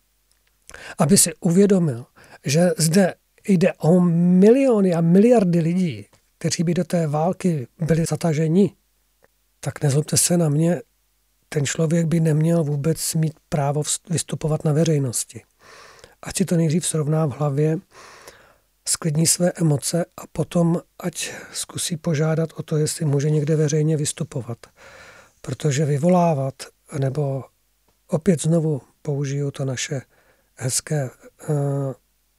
[0.98, 2.06] aby si uvědomil,
[2.46, 3.14] že zde
[3.48, 4.00] jde o
[4.40, 6.06] miliony a miliardy lidí,
[6.38, 8.76] kteří by do té války byli zataženi,
[9.60, 10.82] tak nezlobte se na mě,
[11.50, 15.42] ten člověk by neměl vůbec mít právo vystupovat na veřejnosti.
[16.22, 17.78] Ať si to nejdřív srovná v hlavě,
[18.90, 24.58] sklidní své emoce a potom ať zkusí požádat o to, jestli může někde veřejně vystupovat.
[25.42, 26.54] Protože vyvolávat,
[27.00, 27.44] nebo
[28.08, 30.02] opět znovu použiju to naše
[30.56, 31.10] hezké,
[31.50, 31.56] uh,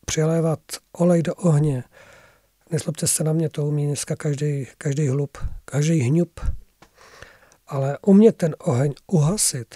[0.06, 0.60] přilévat
[0.92, 1.84] olej do ohně.
[2.70, 6.40] Nezlobte se na mě, to umí dneska každý, každý hlub, každý hňup.
[7.66, 9.74] Ale umět ten oheň uhasit,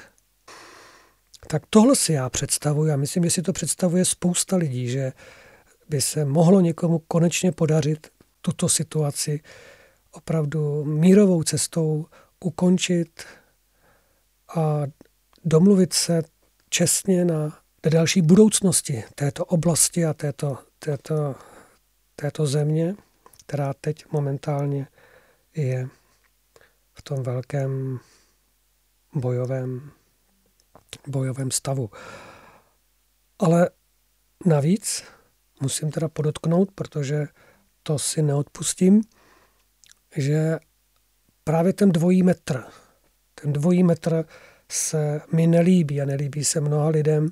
[1.47, 5.13] tak tohle si já představuji a myslím, že si to představuje spousta lidí, že
[5.95, 8.07] by se mohlo někomu konečně podařit
[8.41, 9.41] tuto situaci
[10.11, 12.07] opravdu mírovou cestou
[12.41, 13.25] ukončit
[14.57, 14.83] a
[15.45, 16.23] domluvit se
[16.69, 17.59] čestně na
[17.91, 21.35] další budoucnosti této oblasti a této, této,
[22.17, 22.95] této země,
[23.47, 24.87] která teď momentálně
[25.57, 25.89] je
[26.95, 28.01] v tom velkém
[29.15, 29.91] bojovém,
[31.07, 31.91] bojovém stavu.
[33.39, 33.71] Ale
[34.47, 35.05] navíc
[35.61, 37.27] musím teda podotknout, protože
[37.83, 39.03] to si neodpustím,
[40.17, 40.59] že
[41.45, 42.65] právě ten dvojí metr,
[43.35, 44.25] ten dvojí metr
[44.73, 47.29] se mi nelíbí a nelíbí se mnoha lidem,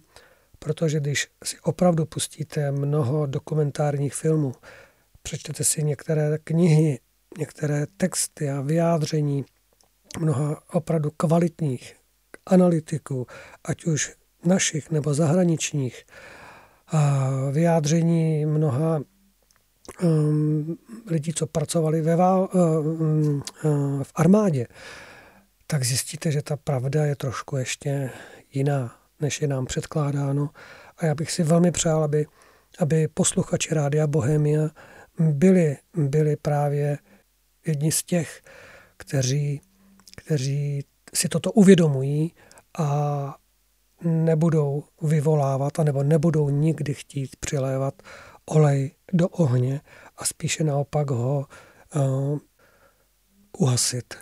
[0.59, 4.55] protože když si opravdu pustíte mnoho dokumentárních filmů,
[5.23, 7.01] přečtete si některé knihy,
[7.39, 9.45] některé texty a vyjádření
[10.19, 11.97] mnoha opravdu kvalitních
[12.47, 13.27] analytiků,
[13.65, 16.05] ať už našich nebo zahraničních,
[17.53, 19.01] vyjádření mnoha
[20.03, 24.67] um, lidí, co pracovali ve vál, um, uh, v armádě,
[25.67, 28.11] tak zjistíte, že ta pravda je trošku ještě
[28.53, 30.51] jiná, než je nám předkládáno.
[30.99, 32.27] A já bych si velmi přál, aby,
[32.79, 34.69] aby posluchači Rádia Bohemia
[35.19, 36.99] byli, byli právě
[37.67, 38.43] jedni z těch,
[38.97, 39.61] kteří,
[40.17, 42.33] kteří si toto uvědomují
[42.79, 43.37] a
[44.05, 48.03] nebudou vyvolávat, anebo nebudou nikdy chtít přilévat
[48.47, 49.81] olej do ohně
[50.17, 51.47] a spíše naopak ho
[51.95, 52.39] uh,
[53.59, 54.15] uhasit.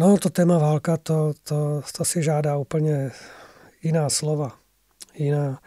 [0.00, 3.10] No, to téma válka, to, to, to si žádá úplně
[3.82, 4.58] jiná slova,
[5.14, 5.60] jiná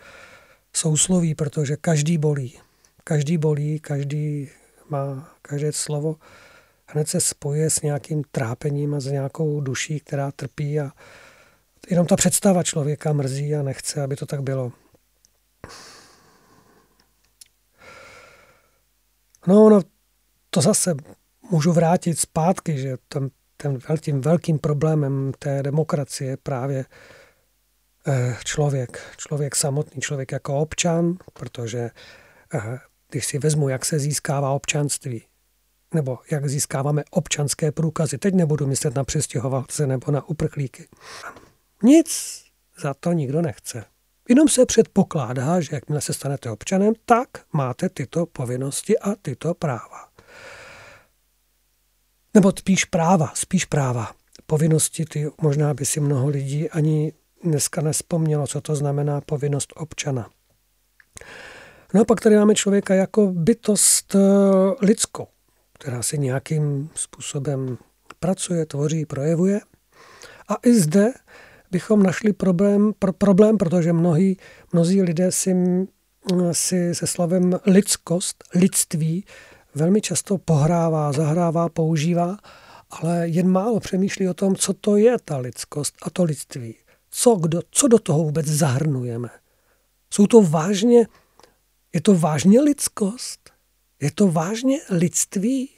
[0.74, 2.60] sousloví, protože každý bolí.
[3.04, 4.50] Každý bolí, každý
[4.90, 6.16] má, každé slovo
[6.88, 10.92] hned se spoje s nějakým trápením a s nějakou duší, která trpí a
[11.90, 14.72] jenom ta představa člověka mrzí a nechce, aby to tak bylo.
[19.48, 19.82] No, no,
[20.50, 20.96] to zase
[21.52, 26.86] můžu vrátit zpátky, že ten, ten velkým, velkým problémem té demokracie je právě
[28.08, 31.90] eh, člověk, člověk samotný, člověk jako občan, protože
[32.54, 35.24] eh, když si vezmu, jak se získává občanství,
[35.94, 40.88] nebo jak získáváme občanské průkazy, teď nebudu myslet na přestěhovalce nebo na uprchlíky.
[41.84, 42.42] Nic
[42.82, 43.86] za to nikdo nechce.
[44.30, 50.10] Jenom se předpokládá, že jakmile se stanete občanem, tak máte tyto povinnosti a tyto práva.
[52.34, 54.12] Nebo spíš práva, spíš práva.
[54.46, 57.14] Povinnosti, ty možná by si mnoho lidí ani
[57.44, 60.30] dneska nespomnělo, co to znamená povinnost občana.
[61.94, 64.20] No a pak tady máme člověka jako bytost eh,
[64.82, 65.28] lidskou,
[65.74, 67.78] která si nějakým způsobem
[68.20, 69.62] pracuje, tvoří, projevuje.
[70.48, 71.14] A i zde
[71.72, 74.38] bychom našli problém, pro, problém protože mnohí,
[74.74, 75.56] mnozí lidé si,
[76.52, 79.26] si se slovem lidskost, lidství
[79.76, 82.38] velmi často pohrává, zahrává, používá,
[82.90, 86.76] ale jen málo přemýšlí o tom, co to je ta lidskost a to lidství.
[87.12, 89.30] Co, kdo, co do toho vůbec zahrnujeme?
[90.14, 91.08] Jsou to vážně,
[91.94, 93.50] je to vážně lidskost?
[94.02, 95.70] Je to vážně lidství?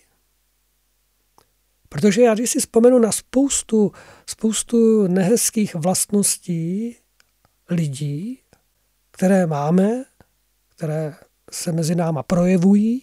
[1.93, 3.91] Protože já když si vzpomenu na spoustu,
[4.25, 6.97] spoustu nehezkých vlastností
[7.69, 8.39] lidí,
[9.11, 10.03] které máme,
[10.69, 11.15] které
[11.51, 13.01] se mezi náma projevují,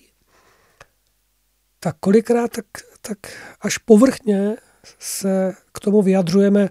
[1.81, 2.67] tak kolikrát tak,
[3.01, 3.19] tak
[3.61, 4.57] až povrchně
[4.99, 6.69] se k tomu vyjadřujeme,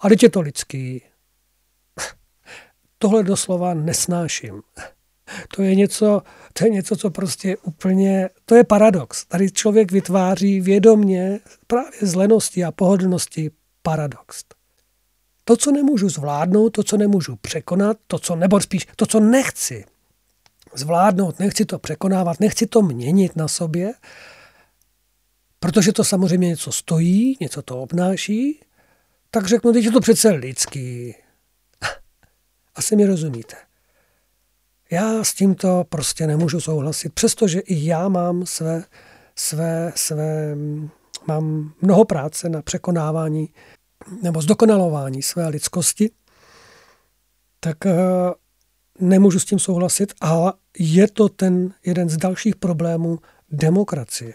[0.00, 1.02] a teď je to lidský.
[2.98, 4.62] Tohle doslova nesnáším.
[5.56, 9.24] To je něco, to je něco, co prostě úplně, to je paradox.
[9.26, 13.50] Tady člověk vytváří vědomně právě z lenosti a pohodlnosti
[13.82, 14.44] paradox.
[15.44, 19.84] To, co nemůžu zvládnout, to, co nemůžu překonat, to, co, nebo spíš to, co nechci
[20.74, 23.92] zvládnout, nechci to překonávat, nechci to měnit na sobě,
[25.60, 28.60] protože to samozřejmě něco stojí, něco to obnáší,
[29.30, 31.14] tak řeknu, teď je to přece lidský.
[32.74, 33.56] Asi mi rozumíte.
[34.92, 38.84] Já s tímto prostě nemůžu souhlasit, přestože i já mám své,
[39.36, 40.56] své, své,
[41.26, 43.48] mám mnoho práce na překonávání
[44.22, 46.10] nebo zdokonalování své lidskosti,
[47.60, 47.94] tak eh,
[49.00, 53.18] nemůžu s tím souhlasit, ale je to ten jeden z dalších problémů
[53.50, 54.34] demokracie.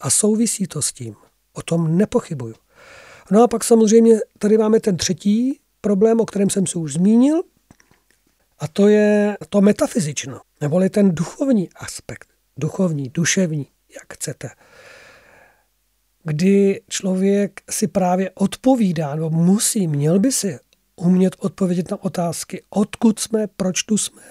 [0.00, 1.14] A souvisí to s tím.
[1.52, 2.54] O tom nepochybuju.
[3.30, 7.42] No a pak samozřejmě tady máme ten třetí problém, o kterém jsem se už zmínil,
[8.62, 14.50] a to je to metafyzično, neboli ten duchovní aspekt, duchovní, duševní, jak chcete.
[16.24, 20.58] Kdy člověk si právě odpovídá, nebo musí, měl by si
[20.96, 24.22] umět odpovědět na otázky, odkud jsme, proč tu jsme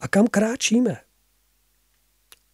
[0.00, 0.96] a kam kráčíme.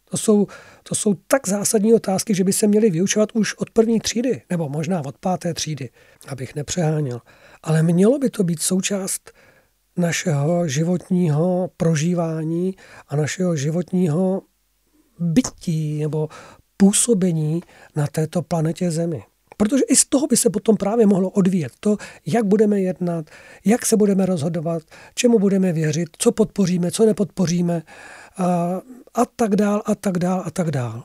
[0.09, 0.47] To jsou,
[0.83, 4.69] to jsou tak zásadní otázky, že by se měly vyučovat už od první třídy, nebo
[4.69, 5.89] možná od páté třídy,
[6.27, 7.21] abych nepřeháněl.
[7.63, 9.31] Ale mělo by to být součást
[9.97, 12.75] našeho životního prožívání
[13.07, 14.41] a našeho životního
[15.19, 16.29] bytí nebo
[16.77, 17.61] působení
[17.95, 19.23] na této planetě Zemi.
[19.57, 23.29] Protože i z toho by se potom právě mohlo odvíjet to, jak budeme jednat,
[23.65, 24.83] jak se budeme rozhodovat,
[25.15, 27.83] čemu budeme věřit, co podpoříme, co nepodpoříme
[28.37, 28.81] a,
[29.13, 31.03] a tak dál, a tak dál, a tak dál.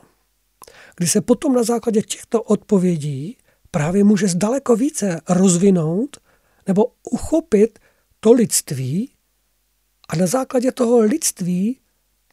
[0.97, 3.37] Kdy se potom na základě těchto odpovědí
[3.71, 6.17] právě může zdaleko více rozvinout
[6.67, 7.79] nebo uchopit
[8.23, 9.11] to lidství
[10.09, 11.79] a na základě toho lidství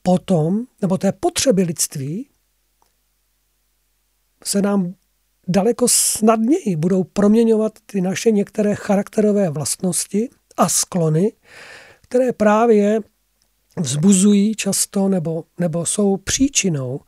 [0.03, 2.29] potom, nebo té potřeby lidství,
[4.45, 4.95] se nám
[5.49, 11.33] daleko snadněji budou proměňovat ty naše některé charakterové vlastnosti a sklony,
[12.01, 13.01] které právě
[13.77, 17.01] vzbuzují často nebo, nebo jsou příčinou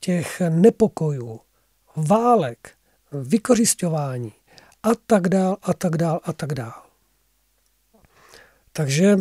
[0.00, 1.40] těch nepokojů,
[1.96, 2.70] válek,
[3.12, 4.32] vykořišťování
[4.82, 6.89] a tak dál, a tak dál, a tak dál.
[8.72, 9.16] Takže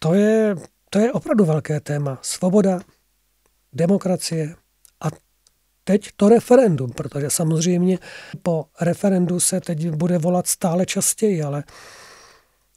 [0.00, 0.56] to je,
[0.90, 2.18] to je opravdu velké téma.
[2.22, 2.80] Svoboda,
[3.72, 4.54] demokracie
[5.00, 5.08] a
[5.84, 7.98] teď to referendum, protože samozřejmě
[8.42, 11.64] po referendu se teď bude volat stále častěji, ale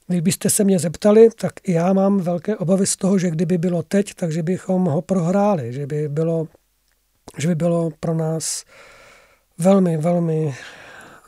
[0.06, 4.14] kdybyste se mě zeptali, tak já mám velké obavy z toho, že kdyby bylo teď,
[4.14, 6.48] takže bychom ho prohráli, že by bylo,
[7.38, 8.64] že by bylo pro nás
[9.58, 10.54] velmi, velmi,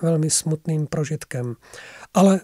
[0.03, 1.55] velmi smutným prožitkem.
[2.15, 2.41] Ale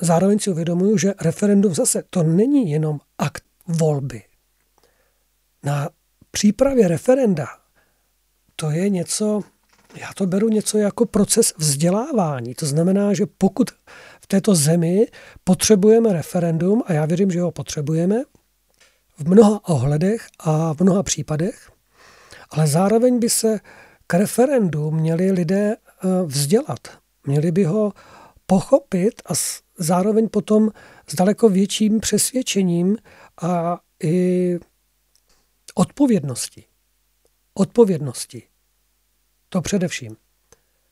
[0.00, 4.22] zároveň si uvědomuju, že referendum zase to není jenom akt volby.
[5.64, 5.88] Na
[6.30, 7.46] přípravě referenda
[8.56, 9.40] to je něco,
[9.94, 12.54] já to beru něco jako proces vzdělávání.
[12.54, 13.70] To znamená, že pokud
[14.20, 15.06] v této zemi
[15.44, 18.22] potřebujeme referendum, a já věřím, že ho potřebujeme,
[19.18, 21.70] v mnoha ohledech a v mnoha případech,
[22.50, 23.60] ale zároveň by se
[24.06, 26.78] k referendu měli lidé eh, vzdělat.
[27.26, 27.92] Měli by ho
[28.46, 29.34] pochopit a
[29.78, 30.70] zároveň potom
[31.06, 32.96] s daleko větším přesvědčením
[33.42, 34.58] a i
[35.74, 36.64] odpovědnosti.
[37.54, 38.42] Odpovědnosti.
[39.48, 40.16] To především.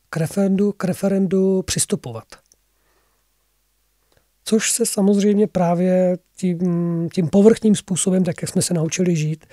[0.09, 2.25] K referendu, k referendu přistupovat.
[4.43, 9.45] Což se samozřejmě právě tím, tím povrchním způsobem, tak jak jsme se naučili žít,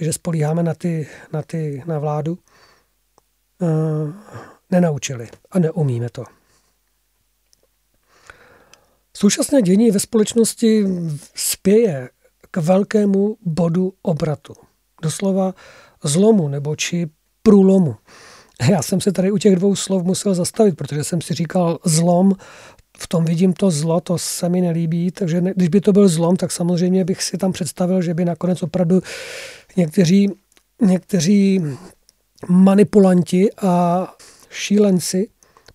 [0.00, 2.38] že spolíháme na, ty, na, ty, na vládu,
[3.58, 4.12] uh,
[4.70, 6.24] nenaučili a neumíme to.
[9.20, 10.84] Současné dění ve společnosti
[11.34, 12.08] spěje
[12.50, 14.52] k velkému bodu obratu.
[15.02, 15.54] Doslova
[16.04, 17.06] zlomu nebo či
[17.42, 17.96] průlomu.
[18.70, 22.32] Já jsem se tady u těch dvou slov musel zastavit, protože jsem si říkal zlom,
[22.98, 26.08] v tom vidím to zlo, to se mi nelíbí, takže ne, když by to byl
[26.08, 29.00] zlom, tak samozřejmě bych si tam představil, že by nakonec opravdu
[29.76, 30.30] někteří,
[30.80, 31.62] někteří
[32.48, 34.06] manipulanti a
[34.50, 35.28] šílenci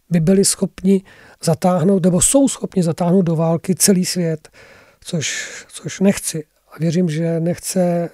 [0.09, 1.03] by byli schopni
[1.45, 4.49] zatáhnout, nebo jsou schopni zatáhnout do války celý svět,
[5.01, 6.43] což, což nechci.
[6.71, 8.09] A věřím, že nechce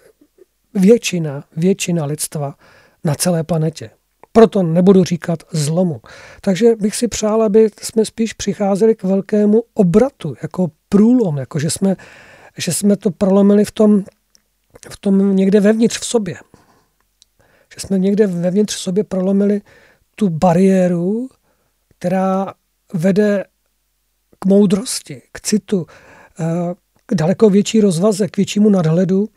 [0.73, 2.55] většina, většina lidstva
[3.03, 3.89] na celé planetě.
[4.31, 6.01] Proto nebudu říkat zlomu.
[6.41, 11.69] Takže bych si přál, aby jsme spíš přicházeli k velkému obratu, jako průlom, jako že
[11.69, 11.95] jsme,
[12.57, 14.03] že jsme to prolomili v tom,
[14.89, 16.35] v tom někde vevnitř v sobě.
[17.73, 19.61] Že jsme někde vevnitř v sobě prolomili
[20.15, 21.29] tu bariéru,
[21.97, 22.53] která
[22.93, 23.45] vede
[24.39, 25.85] k moudrosti, k citu,
[26.39, 26.45] eh,
[27.05, 29.29] k daleko větší rozvaze, k většímu nadhledu,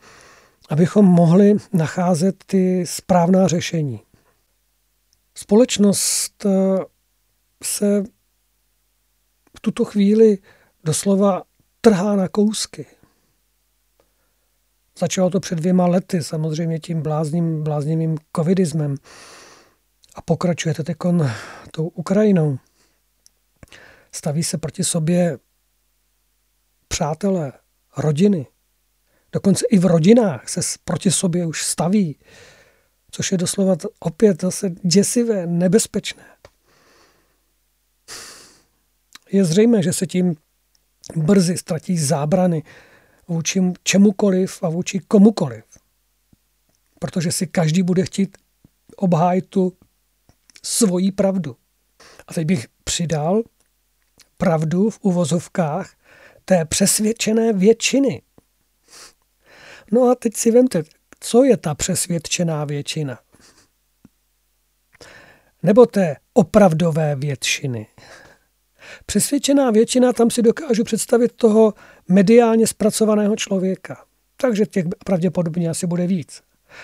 [0.69, 3.99] abychom mohli nacházet ty správná řešení.
[5.35, 6.49] Společnost eh,
[7.63, 8.03] se
[9.57, 10.37] v tuto chvíli
[10.83, 11.43] doslova
[11.81, 12.85] trhá na kousky.
[14.99, 18.95] Začalo to před dvěma lety, samozřejmě tím blázním, bláznivým covidismem.
[20.15, 20.97] A pokračuje to teď
[21.71, 22.57] tou Ukrajinou
[24.15, 25.39] staví se proti sobě
[26.87, 27.53] přátelé,
[27.97, 28.47] rodiny.
[29.31, 32.19] Dokonce i v rodinách se proti sobě už staví,
[33.11, 36.25] což je doslova opět zase děsivé, nebezpečné.
[39.31, 40.35] Je zřejmé, že se tím
[41.15, 42.63] brzy ztratí zábrany
[43.27, 45.63] vůči čemukoliv a vůči komukoliv.
[46.99, 48.37] Protože si každý bude chtít
[48.95, 49.77] obhájit tu
[50.63, 51.57] svoji pravdu.
[52.27, 53.43] A teď bych přidal
[54.37, 55.95] pravdu v uvozovkách
[56.45, 58.21] té přesvědčené většiny.
[59.91, 60.83] No a teď si vemte,
[61.19, 63.19] co je ta přesvědčená většina?
[65.63, 67.87] Nebo té opravdové většiny?
[69.05, 71.73] Přesvědčená většina, tam si dokážu představit toho
[72.07, 74.05] mediálně zpracovaného člověka.
[74.37, 76.41] Takže těch pravděpodobně asi bude víc.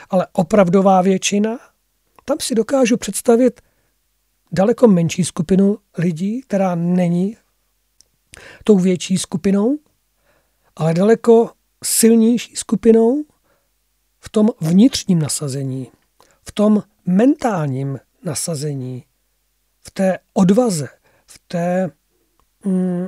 [0.10, 1.60] Ale opravdová většina,
[2.26, 3.62] tam si dokážu představit
[4.52, 7.38] daleko menší skupinu lidí, která není
[8.64, 9.80] tou větší skupinou,
[10.76, 11.52] ale daleko
[11.84, 13.24] silnější skupinou
[14.20, 15.92] v tom vnitřním nasazení,
[16.48, 19.06] v tom mentálním nasazení,
[19.82, 20.88] v té odvaze,
[21.26, 21.92] v té
[22.66, 23.08] mm,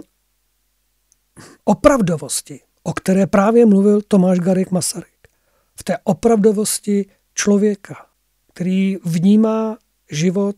[1.63, 5.27] opravdovosti, o které právě mluvil Tomáš Garik Masaryk.
[5.75, 8.05] V té opravdovosti člověka,
[8.53, 9.77] který vnímá
[10.11, 10.55] život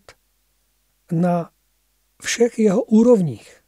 [1.11, 1.49] na
[2.21, 3.61] všech jeho úrovních,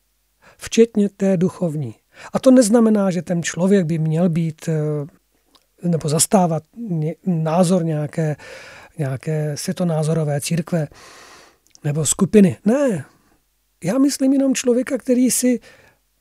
[0.57, 1.95] včetně té duchovní.
[2.33, 6.63] A to neznamená, že ten člověk by měl být eh, nebo zastávat
[7.25, 8.35] názor nějaké,
[8.97, 10.87] nějaké světonázorové církve
[11.83, 12.57] nebo skupiny.
[12.65, 13.05] Ne.
[13.83, 15.59] Já myslím jenom člověka, který si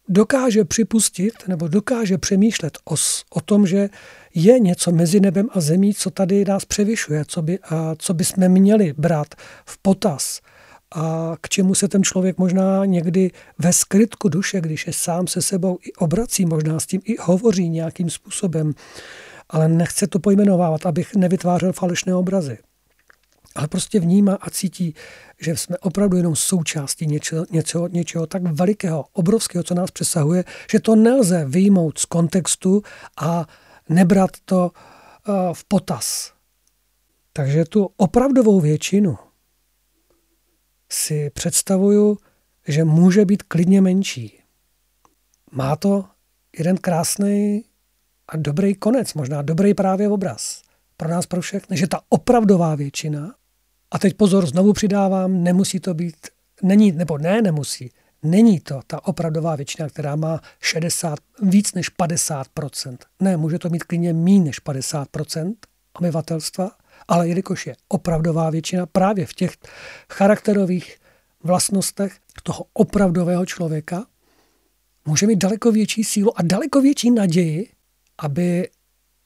[0.08, 2.94] dokáže připustit nebo dokáže přemýšlet o,
[3.30, 3.88] o tom, že
[4.34, 8.48] je něco mezi nebem a zemí, co tady nás převyšuje, co by, a co bychom
[8.48, 9.34] měli brát
[9.66, 10.40] v potaz
[10.96, 15.42] a k čemu se ten člověk možná někdy ve skrytku duše, když je sám se
[15.42, 18.72] sebou i obrací, možná s tím i hovoří nějakým způsobem,
[19.48, 22.58] ale nechce to pojmenovávat, abych nevytvářel falešné obrazy.
[23.54, 24.94] Ale prostě vnímá a cítí,
[25.40, 30.80] že jsme opravdu jenom součástí něčeho, něčeho, něčeho tak velikého, obrovského, co nás přesahuje, že
[30.80, 32.82] to nelze vyjmout z kontextu
[33.20, 33.46] a
[33.88, 34.70] nebrat to
[35.28, 36.32] uh, v potaz.
[37.32, 39.18] Takže tu opravdovou většinu
[40.92, 42.18] si představuju,
[42.68, 44.40] že může být klidně menší.
[45.52, 46.04] Má to
[46.58, 47.64] jeden krásný
[48.28, 50.66] a dobrý konec, možná dobrý právě obraz
[50.96, 53.34] pro nás, pro všechny, že ta opravdová většina,
[53.90, 56.16] a teď pozor, znovu přidávám, nemusí to být,
[56.62, 57.90] není, nebo ne, nemusí,
[58.22, 62.96] není to ta opravdová většina, která má 60, víc než 50%.
[63.20, 65.54] Ne, může to mít klidně méně než 50%
[65.98, 66.70] obyvatelstva,
[67.08, 69.56] ale jelikož je opravdová většina právě v těch
[70.12, 70.98] charakterových
[71.42, 74.06] vlastnostech toho opravdového člověka,
[75.06, 77.70] může mít daleko větší sílu a daleko větší naději,
[78.18, 78.68] aby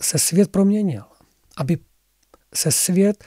[0.00, 1.04] se svět proměnil,
[1.56, 1.78] aby
[2.54, 3.24] se svět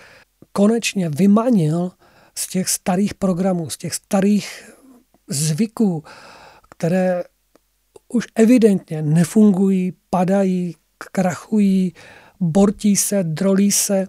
[0.51, 1.91] konečně vymanil
[2.37, 4.69] z těch starých programů, z těch starých
[5.27, 6.03] zvyků,
[6.69, 7.23] které
[8.07, 10.75] už evidentně nefungují, padají,
[11.11, 11.93] krachují,
[12.39, 14.07] bortí se, drolí se,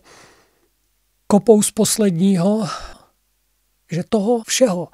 [1.34, 2.68] kopou z posledního,
[3.92, 4.88] že toho všeho,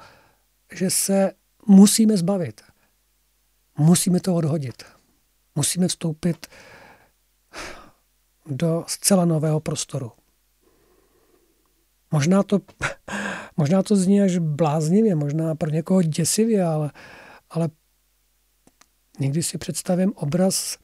[0.73, 1.31] že se
[1.67, 2.61] musíme zbavit.
[3.77, 4.83] Musíme to odhodit.
[5.55, 6.47] Musíme vstoupit
[8.45, 10.11] do zcela nového prostoru.
[12.11, 12.59] Možná to,
[13.57, 16.91] možná to zní až bláznivě, možná pro někoho děsivě, ale,
[17.49, 17.69] ale
[19.19, 20.77] někdy si představím obraz,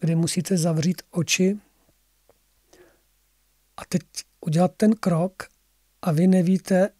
[0.00, 1.58] kdy musíte zavřít oči
[3.76, 4.02] a teď
[4.46, 5.48] udělat ten krok
[6.02, 6.90] a vy nevíte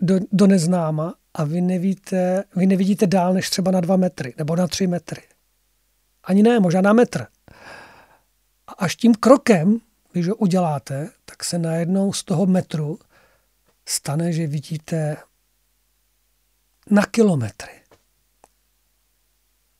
[0.00, 4.56] do, do neznáma a vy nevíte, vy nevidíte dál než třeba na dva metry nebo
[4.56, 5.22] na tři metry.
[6.24, 7.26] Ani ne, možná na metr.
[8.66, 9.78] A až tím krokem,
[10.12, 12.98] když ho uděláte, tak se najednou z toho metru
[13.88, 15.16] stane, že vidíte
[16.90, 17.72] na kilometry.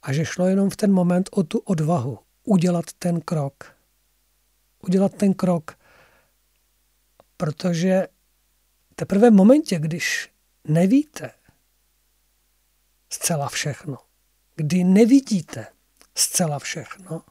[0.03, 3.77] A že šlo jenom v ten moment o tu odvahu udělat ten krok.
[4.83, 5.80] Udělat ten krok
[7.41, 8.09] Protože
[8.95, 10.29] teprve v momentě, když
[10.65, 11.31] nevíte
[13.11, 13.99] zcela všechno,
[14.57, 15.67] kdy nevidíte
[16.15, 17.23] zcela všechno,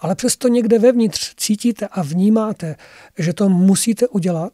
[0.00, 2.76] ale přesto někde vevnitř cítíte a vnímáte,
[3.18, 4.52] že to musíte udělat,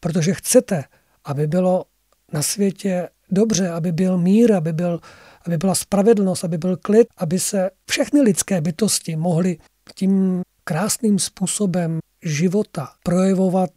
[0.00, 0.84] protože chcete,
[1.24, 1.84] aby bylo
[2.32, 5.00] na světě dobře, aby byl mír, aby, byl,
[5.46, 9.58] aby byla spravedlnost, aby byl klid, aby se všechny lidské bytosti mohly
[9.94, 13.70] tím krásným způsobem života projevovat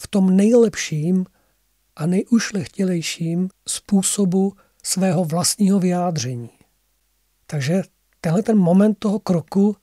[0.00, 1.26] v tom nejlepším
[1.96, 6.50] a nejušlechtilejším způsobu svého vlastního vyjádření.
[7.46, 7.82] Takže
[8.20, 9.76] tenhle ten moment toho kroku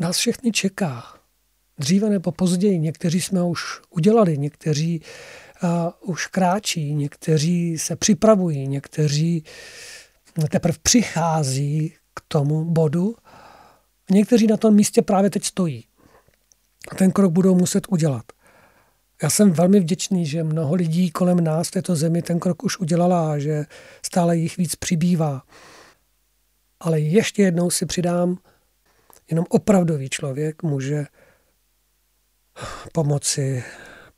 [0.00, 1.04] nás všechny čeká.
[1.78, 2.78] Dříve nebo později.
[2.78, 5.02] Někteří jsme už udělali, někteří
[5.62, 9.44] uh, už kráčí, někteří se připravují, někteří
[10.50, 13.16] teprve přichází k tomu bodu.
[14.10, 15.84] Někteří na tom místě právě teď stojí.
[16.88, 18.24] A ten krok budou muset udělat.
[19.22, 22.78] Já jsem velmi vděčný, že mnoho lidí kolem nás v této zemi ten krok už
[22.78, 23.64] udělala a že
[24.06, 25.42] stále jich víc přibývá.
[26.80, 28.38] Ale ještě jednou si přidám,
[29.30, 31.06] jenom opravdový člověk může
[32.92, 33.64] pomoci,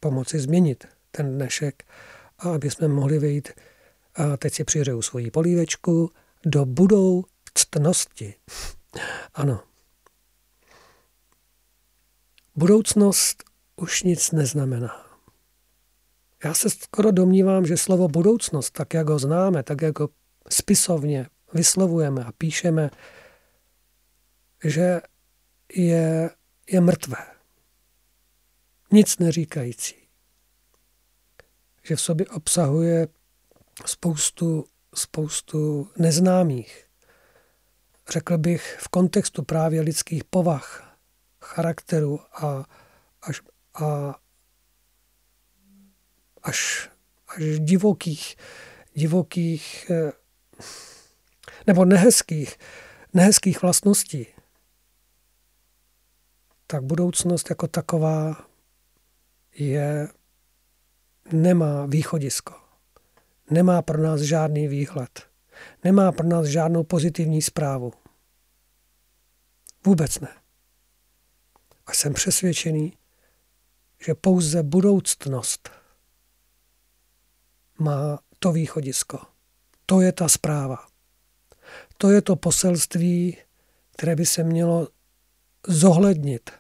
[0.01, 1.85] pomoci změnit ten dnešek
[2.39, 3.49] a aby jsme mohli vejít
[4.15, 6.11] a teď si přiřeju svoji polívečku
[6.47, 8.35] do budoucnosti.
[9.35, 9.72] Ano.
[12.57, 13.45] Budoucnost
[13.77, 15.07] už nic neznamená.
[16.45, 20.09] Já se skoro domnívám, že slovo budoucnost, tak jak ho známe, tak jak ho
[20.49, 22.91] spisovně vyslovujeme a píšeme,
[24.65, 25.01] že
[25.75, 26.31] je,
[26.71, 27.27] je mrtvé.
[28.93, 29.95] Nic neříkající.
[31.83, 33.09] Že v sobě obsahuje
[33.87, 36.85] spoustu, spoustu neznámých.
[38.11, 40.92] Řekl bych v kontextu právě lidských povah,
[41.53, 42.65] charakteru a,
[43.23, 43.41] až,
[43.75, 44.15] a
[46.43, 46.91] až,
[47.29, 48.37] až divokých,
[48.95, 50.13] divokých eh,
[51.67, 52.59] nebo nehezkých,
[53.15, 54.27] nehezkých vlastností,
[56.67, 58.47] tak budoucnost jako taková
[59.55, 60.09] je,
[61.33, 62.55] nemá východisko.
[63.51, 65.29] Nemá pro nás žádný výhled.
[65.85, 67.93] Nemá pro nás žádnou pozitivní zprávu.
[69.87, 70.42] Vůbec ne.
[71.87, 72.99] A jsem přesvědčený,
[74.07, 75.71] že pouze budoucnost
[77.79, 79.19] má to východisko.
[79.87, 80.87] To je ta zpráva.
[81.99, 83.37] To je to poselství,
[83.93, 84.89] které by se mělo
[85.67, 86.51] zohlednit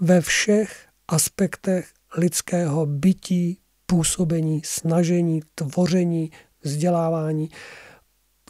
[0.00, 6.32] ve všech aspektech lidského bytí, působení, snažení, tvoření,
[6.62, 7.50] vzdělávání,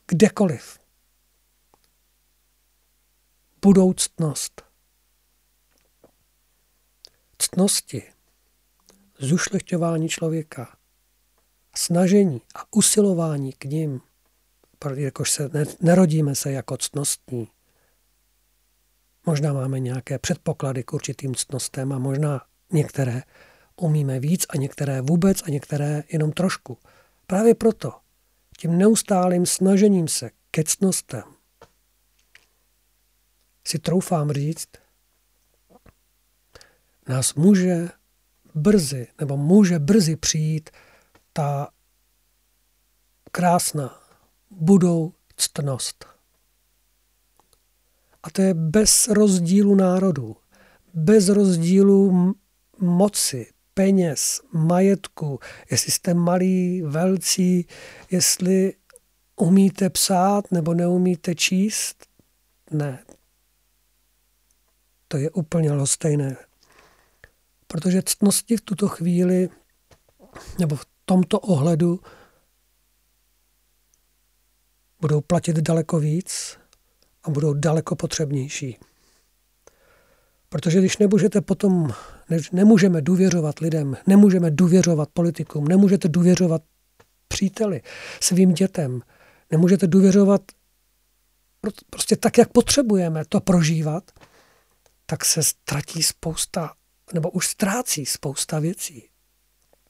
[0.07, 0.81] kdekoliv.
[3.63, 4.70] Budoucnost.
[7.41, 8.03] Ctnosti,
[9.19, 10.77] zušlechťování člověka,
[11.77, 14.01] snažení a usilování k ním,
[14.95, 17.49] jakož se nerodíme se jako ctnostní.
[19.27, 23.23] Možná máme nějaké předpoklady k určitým ctnostem a možná některé
[23.77, 26.79] umíme víc a některé vůbec a některé jenom trošku.
[27.27, 27.93] Právě proto,
[28.59, 31.23] tím neustálým snažením se ke ctnostem,
[33.67, 34.69] si troufám říct,
[37.09, 37.89] nás může
[38.55, 40.71] brzy, nebo může brzy přijít
[41.33, 41.69] ta
[43.33, 44.03] krásná
[44.51, 46.07] budoucnost.
[48.23, 50.37] A to je bez rozdílu národů,
[50.95, 52.35] bez rozdílu
[52.79, 55.39] moci, peněz, majetku,
[55.71, 57.67] jestli jste malí, velcí,
[58.11, 58.75] jestli
[59.37, 62.07] umíte psát nebo neumíte číst.
[62.71, 63.05] Ne.
[65.09, 66.37] To je úplně lhostejné.
[67.73, 69.49] Protože ctnosti v tuto chvíli,
[70.59, 72.01] nebo v tomto ohledu,
[75.01, 76.59] budou platit daleko víc
[77.23, 78.79] a budou daleko potřebnější.
[80.49, 81.91] Protože když nemůžete potom,
[82.31, 86.63] ne, nemůžeme důvěřovat lidem, nemůžeme důvěřovat politikům, nemůžete důvěřovat
[87.29, 87.83] příteli,
[88.21, 89.03] svým dětem,
[89.51, 90.43] nemůžete důvěřovat
[91.91, 94.11] prostě tak, jak potřebujeme to prožívat,
[95.07, 96.75] tak se ztratí spousta,
[97.15, 99.09] nebo už ztrácí spousta věcí.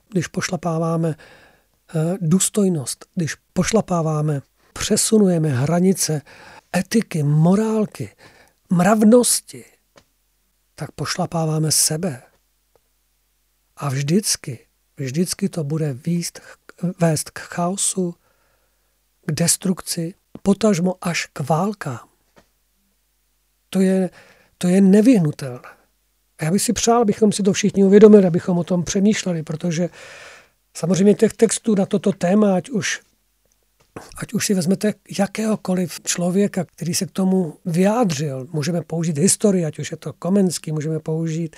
[0.09, 4.43] Když pošlapáváme eh, důstojnost, když pošlapáváme,
[4.73, 6.23] přesunujeme hranice
[6.77, 8.17] etiky, morálky,
[8.71, 9.65] mravnosti,
[10.75, 12.23] tak pošlapáváme sebe.
[13.77, 14.67] A vždycky,
[14.97, 16.41] vždycky to bude výst,
[17.01, 18.15] vést k chaosu,
[19.27, 22.09] k destrukci, potažmo až k válkám.
[23.71, 24.11] To je,
[24.59, 25.80] to je nevyhnutelné.
[26.41, 29.89] A já bych si přál, abychom si to všichni uvědomili, abychom o tom přemýšleli, protože
[30.77, 33.01] samozřejmě těch textů na toto téma, ať už
[34.23, 39.79] ať už si vezmete jakéhokoliv člověka, který se k tomu vyjádřil, můžeme použít historii, ať
[39.79, 41.57] už je to Komenský, můžeme použít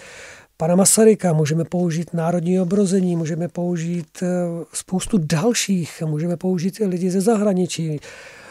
[0.57, 4.27] pana Masaryka, můžeme použít národní obrození, můžeme použít eh,
[4.73, 8.01] spoustu dalších, můžeme použít i lidi ze zahraničí,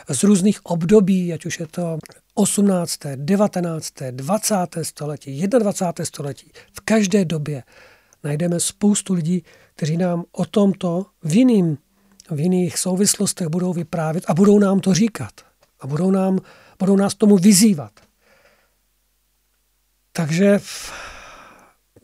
[0.10, 1.98] z různých období, ať už je to
[2.34, 4.56] 18., 19., 20.
[4.82, 6.06] století, 21.
[6.06, 6.52] století.
[6.74, 7.64] V každé době
[8.24, 9.44] najdeme spoustu lidí,
[9.76, 11.78] kteří nám o tomto v jiným
[12.32, 15.32] v jiných souvislostech budou vyprávět a budou nám to říkat.
[15.80, 16.40] a budou, nám,
[16.80, 17.92] budou nás tomu vyzývat.
[20.12, 20.60] Takže,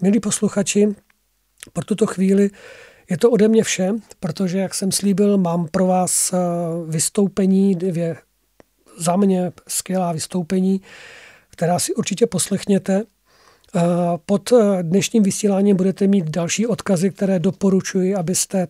[0.02, 0.96] milí posluchači,
[1.74, 2.50] pro tuto chvíli
[3.10, 6.38] je to ode mě vše, protože, jak jsem slíbil, mám pro vás eh,
[6.88, 8.18] vystoupení, dvě
[8.98, 10.82] za mě skvělá vystoupení,
[11.50, 13.04] která si určitě poslechněte.
[13.76, 13.82] Eh,
[14.26, 18.68] pod eh, dnešním vysíláním budete mít další odkazy, které doporučuji, abyste,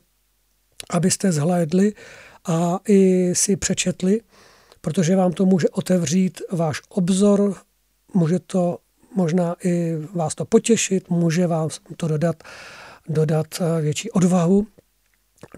[0.89, 1.93] abyste zhlédli
[2.45, 4.21] a i si přečetli,
[4.81, 7.55] protože vám to může otevřít váš obzor,
[8.13, 8.77] může to
[9.15, 12.43] možná i vás to potěšit, může vám to dodat,
[13.07, 14.67] dodat eh, větší odvahu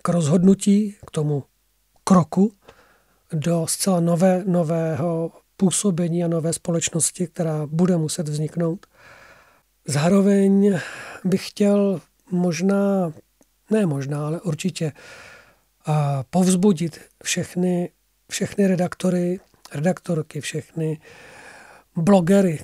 [0.04, 1.44] k rozhodnutí, k tomu
[2.04, 2.54] kroku
[3.34, 8.86] do zcela nové, nového působení a nové společnosti, která bude muset vzniknout.
[9.86, 10.80] Zároveň
[11.24, 13.14] bych chtěl možná,
[13.72, 14.92] ne možná, ale určitě
[15.86, 17.90] a povzbudit všechny,
[18.32, 19.40] všechny redaktory,
[19.74, 21.00] redaktorky, všechny
[21.96, 22.60] blogery,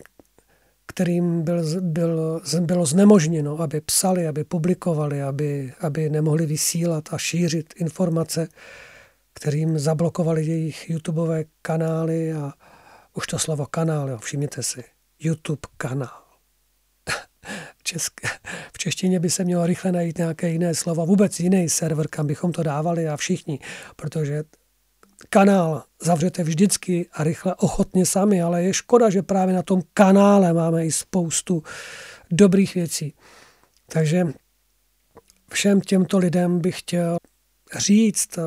[0.95, 7.73] kterým byl, byl, bylo znemožněno, aby psali, aby publikovali, aby, aby nemohli vysílat a šířit
[7.77, 8.47] informace,
[9.33, 12.53] kterým zablokovali jejich YouTubeové kanály a
[13.13, 14.83] už to slovo kanál, všimněte si,
[15.19, 16.23] YouTube kanál.
[17.83, 18.13] Česk,
[18.73, 22.51] v češtině by se mělo rychle najít nějaké jiné slovo, vůbec jiný server, kam bychom
[22.51, 23.59] to dávali a všichni,
[23.95, 24.43] protože
[25.35, 30.53] kanál zavřete vždycky a rychle ochotně sami, ale je škoda, že právě na tom kanále
[30.53, 31.63] máme i spoustu
[32.31, 33.13] dobrých věcí.
[33.87, 34.27] Takže
[35.51, 37.17] všem těmto lidem bych chtěl
[37.77, 38.39] říct,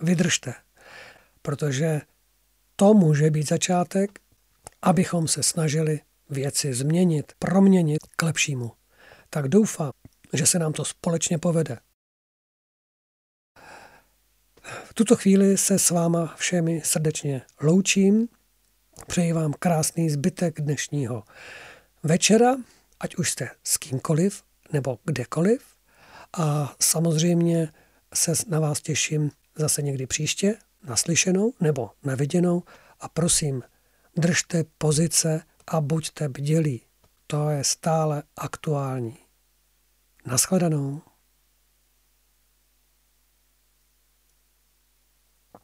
[0.00, 0.54] vydržte,
[1.42, 2.00] protože
[2.76, 4.20] to může být začátek,
[4.82, 6.00] abychom se snažili
[6.30, 8.72] věci změnit, proměnit k lepšímu.
[9.30, 9.92] Tak doufám,
[10.32, 11.78] že se nám to společně povede.
[14.84, 18.28] V tuto chvíli se s váma všemi srdečně loučím.
[19.06, 21.22] Přeji vám krásný zbytek dnešního
[22.02, 22.56] večera,
[23.00, 24.42] ať už jste s kýmkoliv
[24.72, 25.62] nebo kdekoliv.
[26.38, 27.72] A samozřejmě
[28.14, 32.62] se na vás těším zase někdy příště, naslyšenou nebo naviděnou.
[33.00, 33.62] A prosím,
[34.16, 36.82] držte pozice a buďte bdělí.
[37.26, 39.18] To je stále aktuální.
[40.26, 41.02] Naschledanou.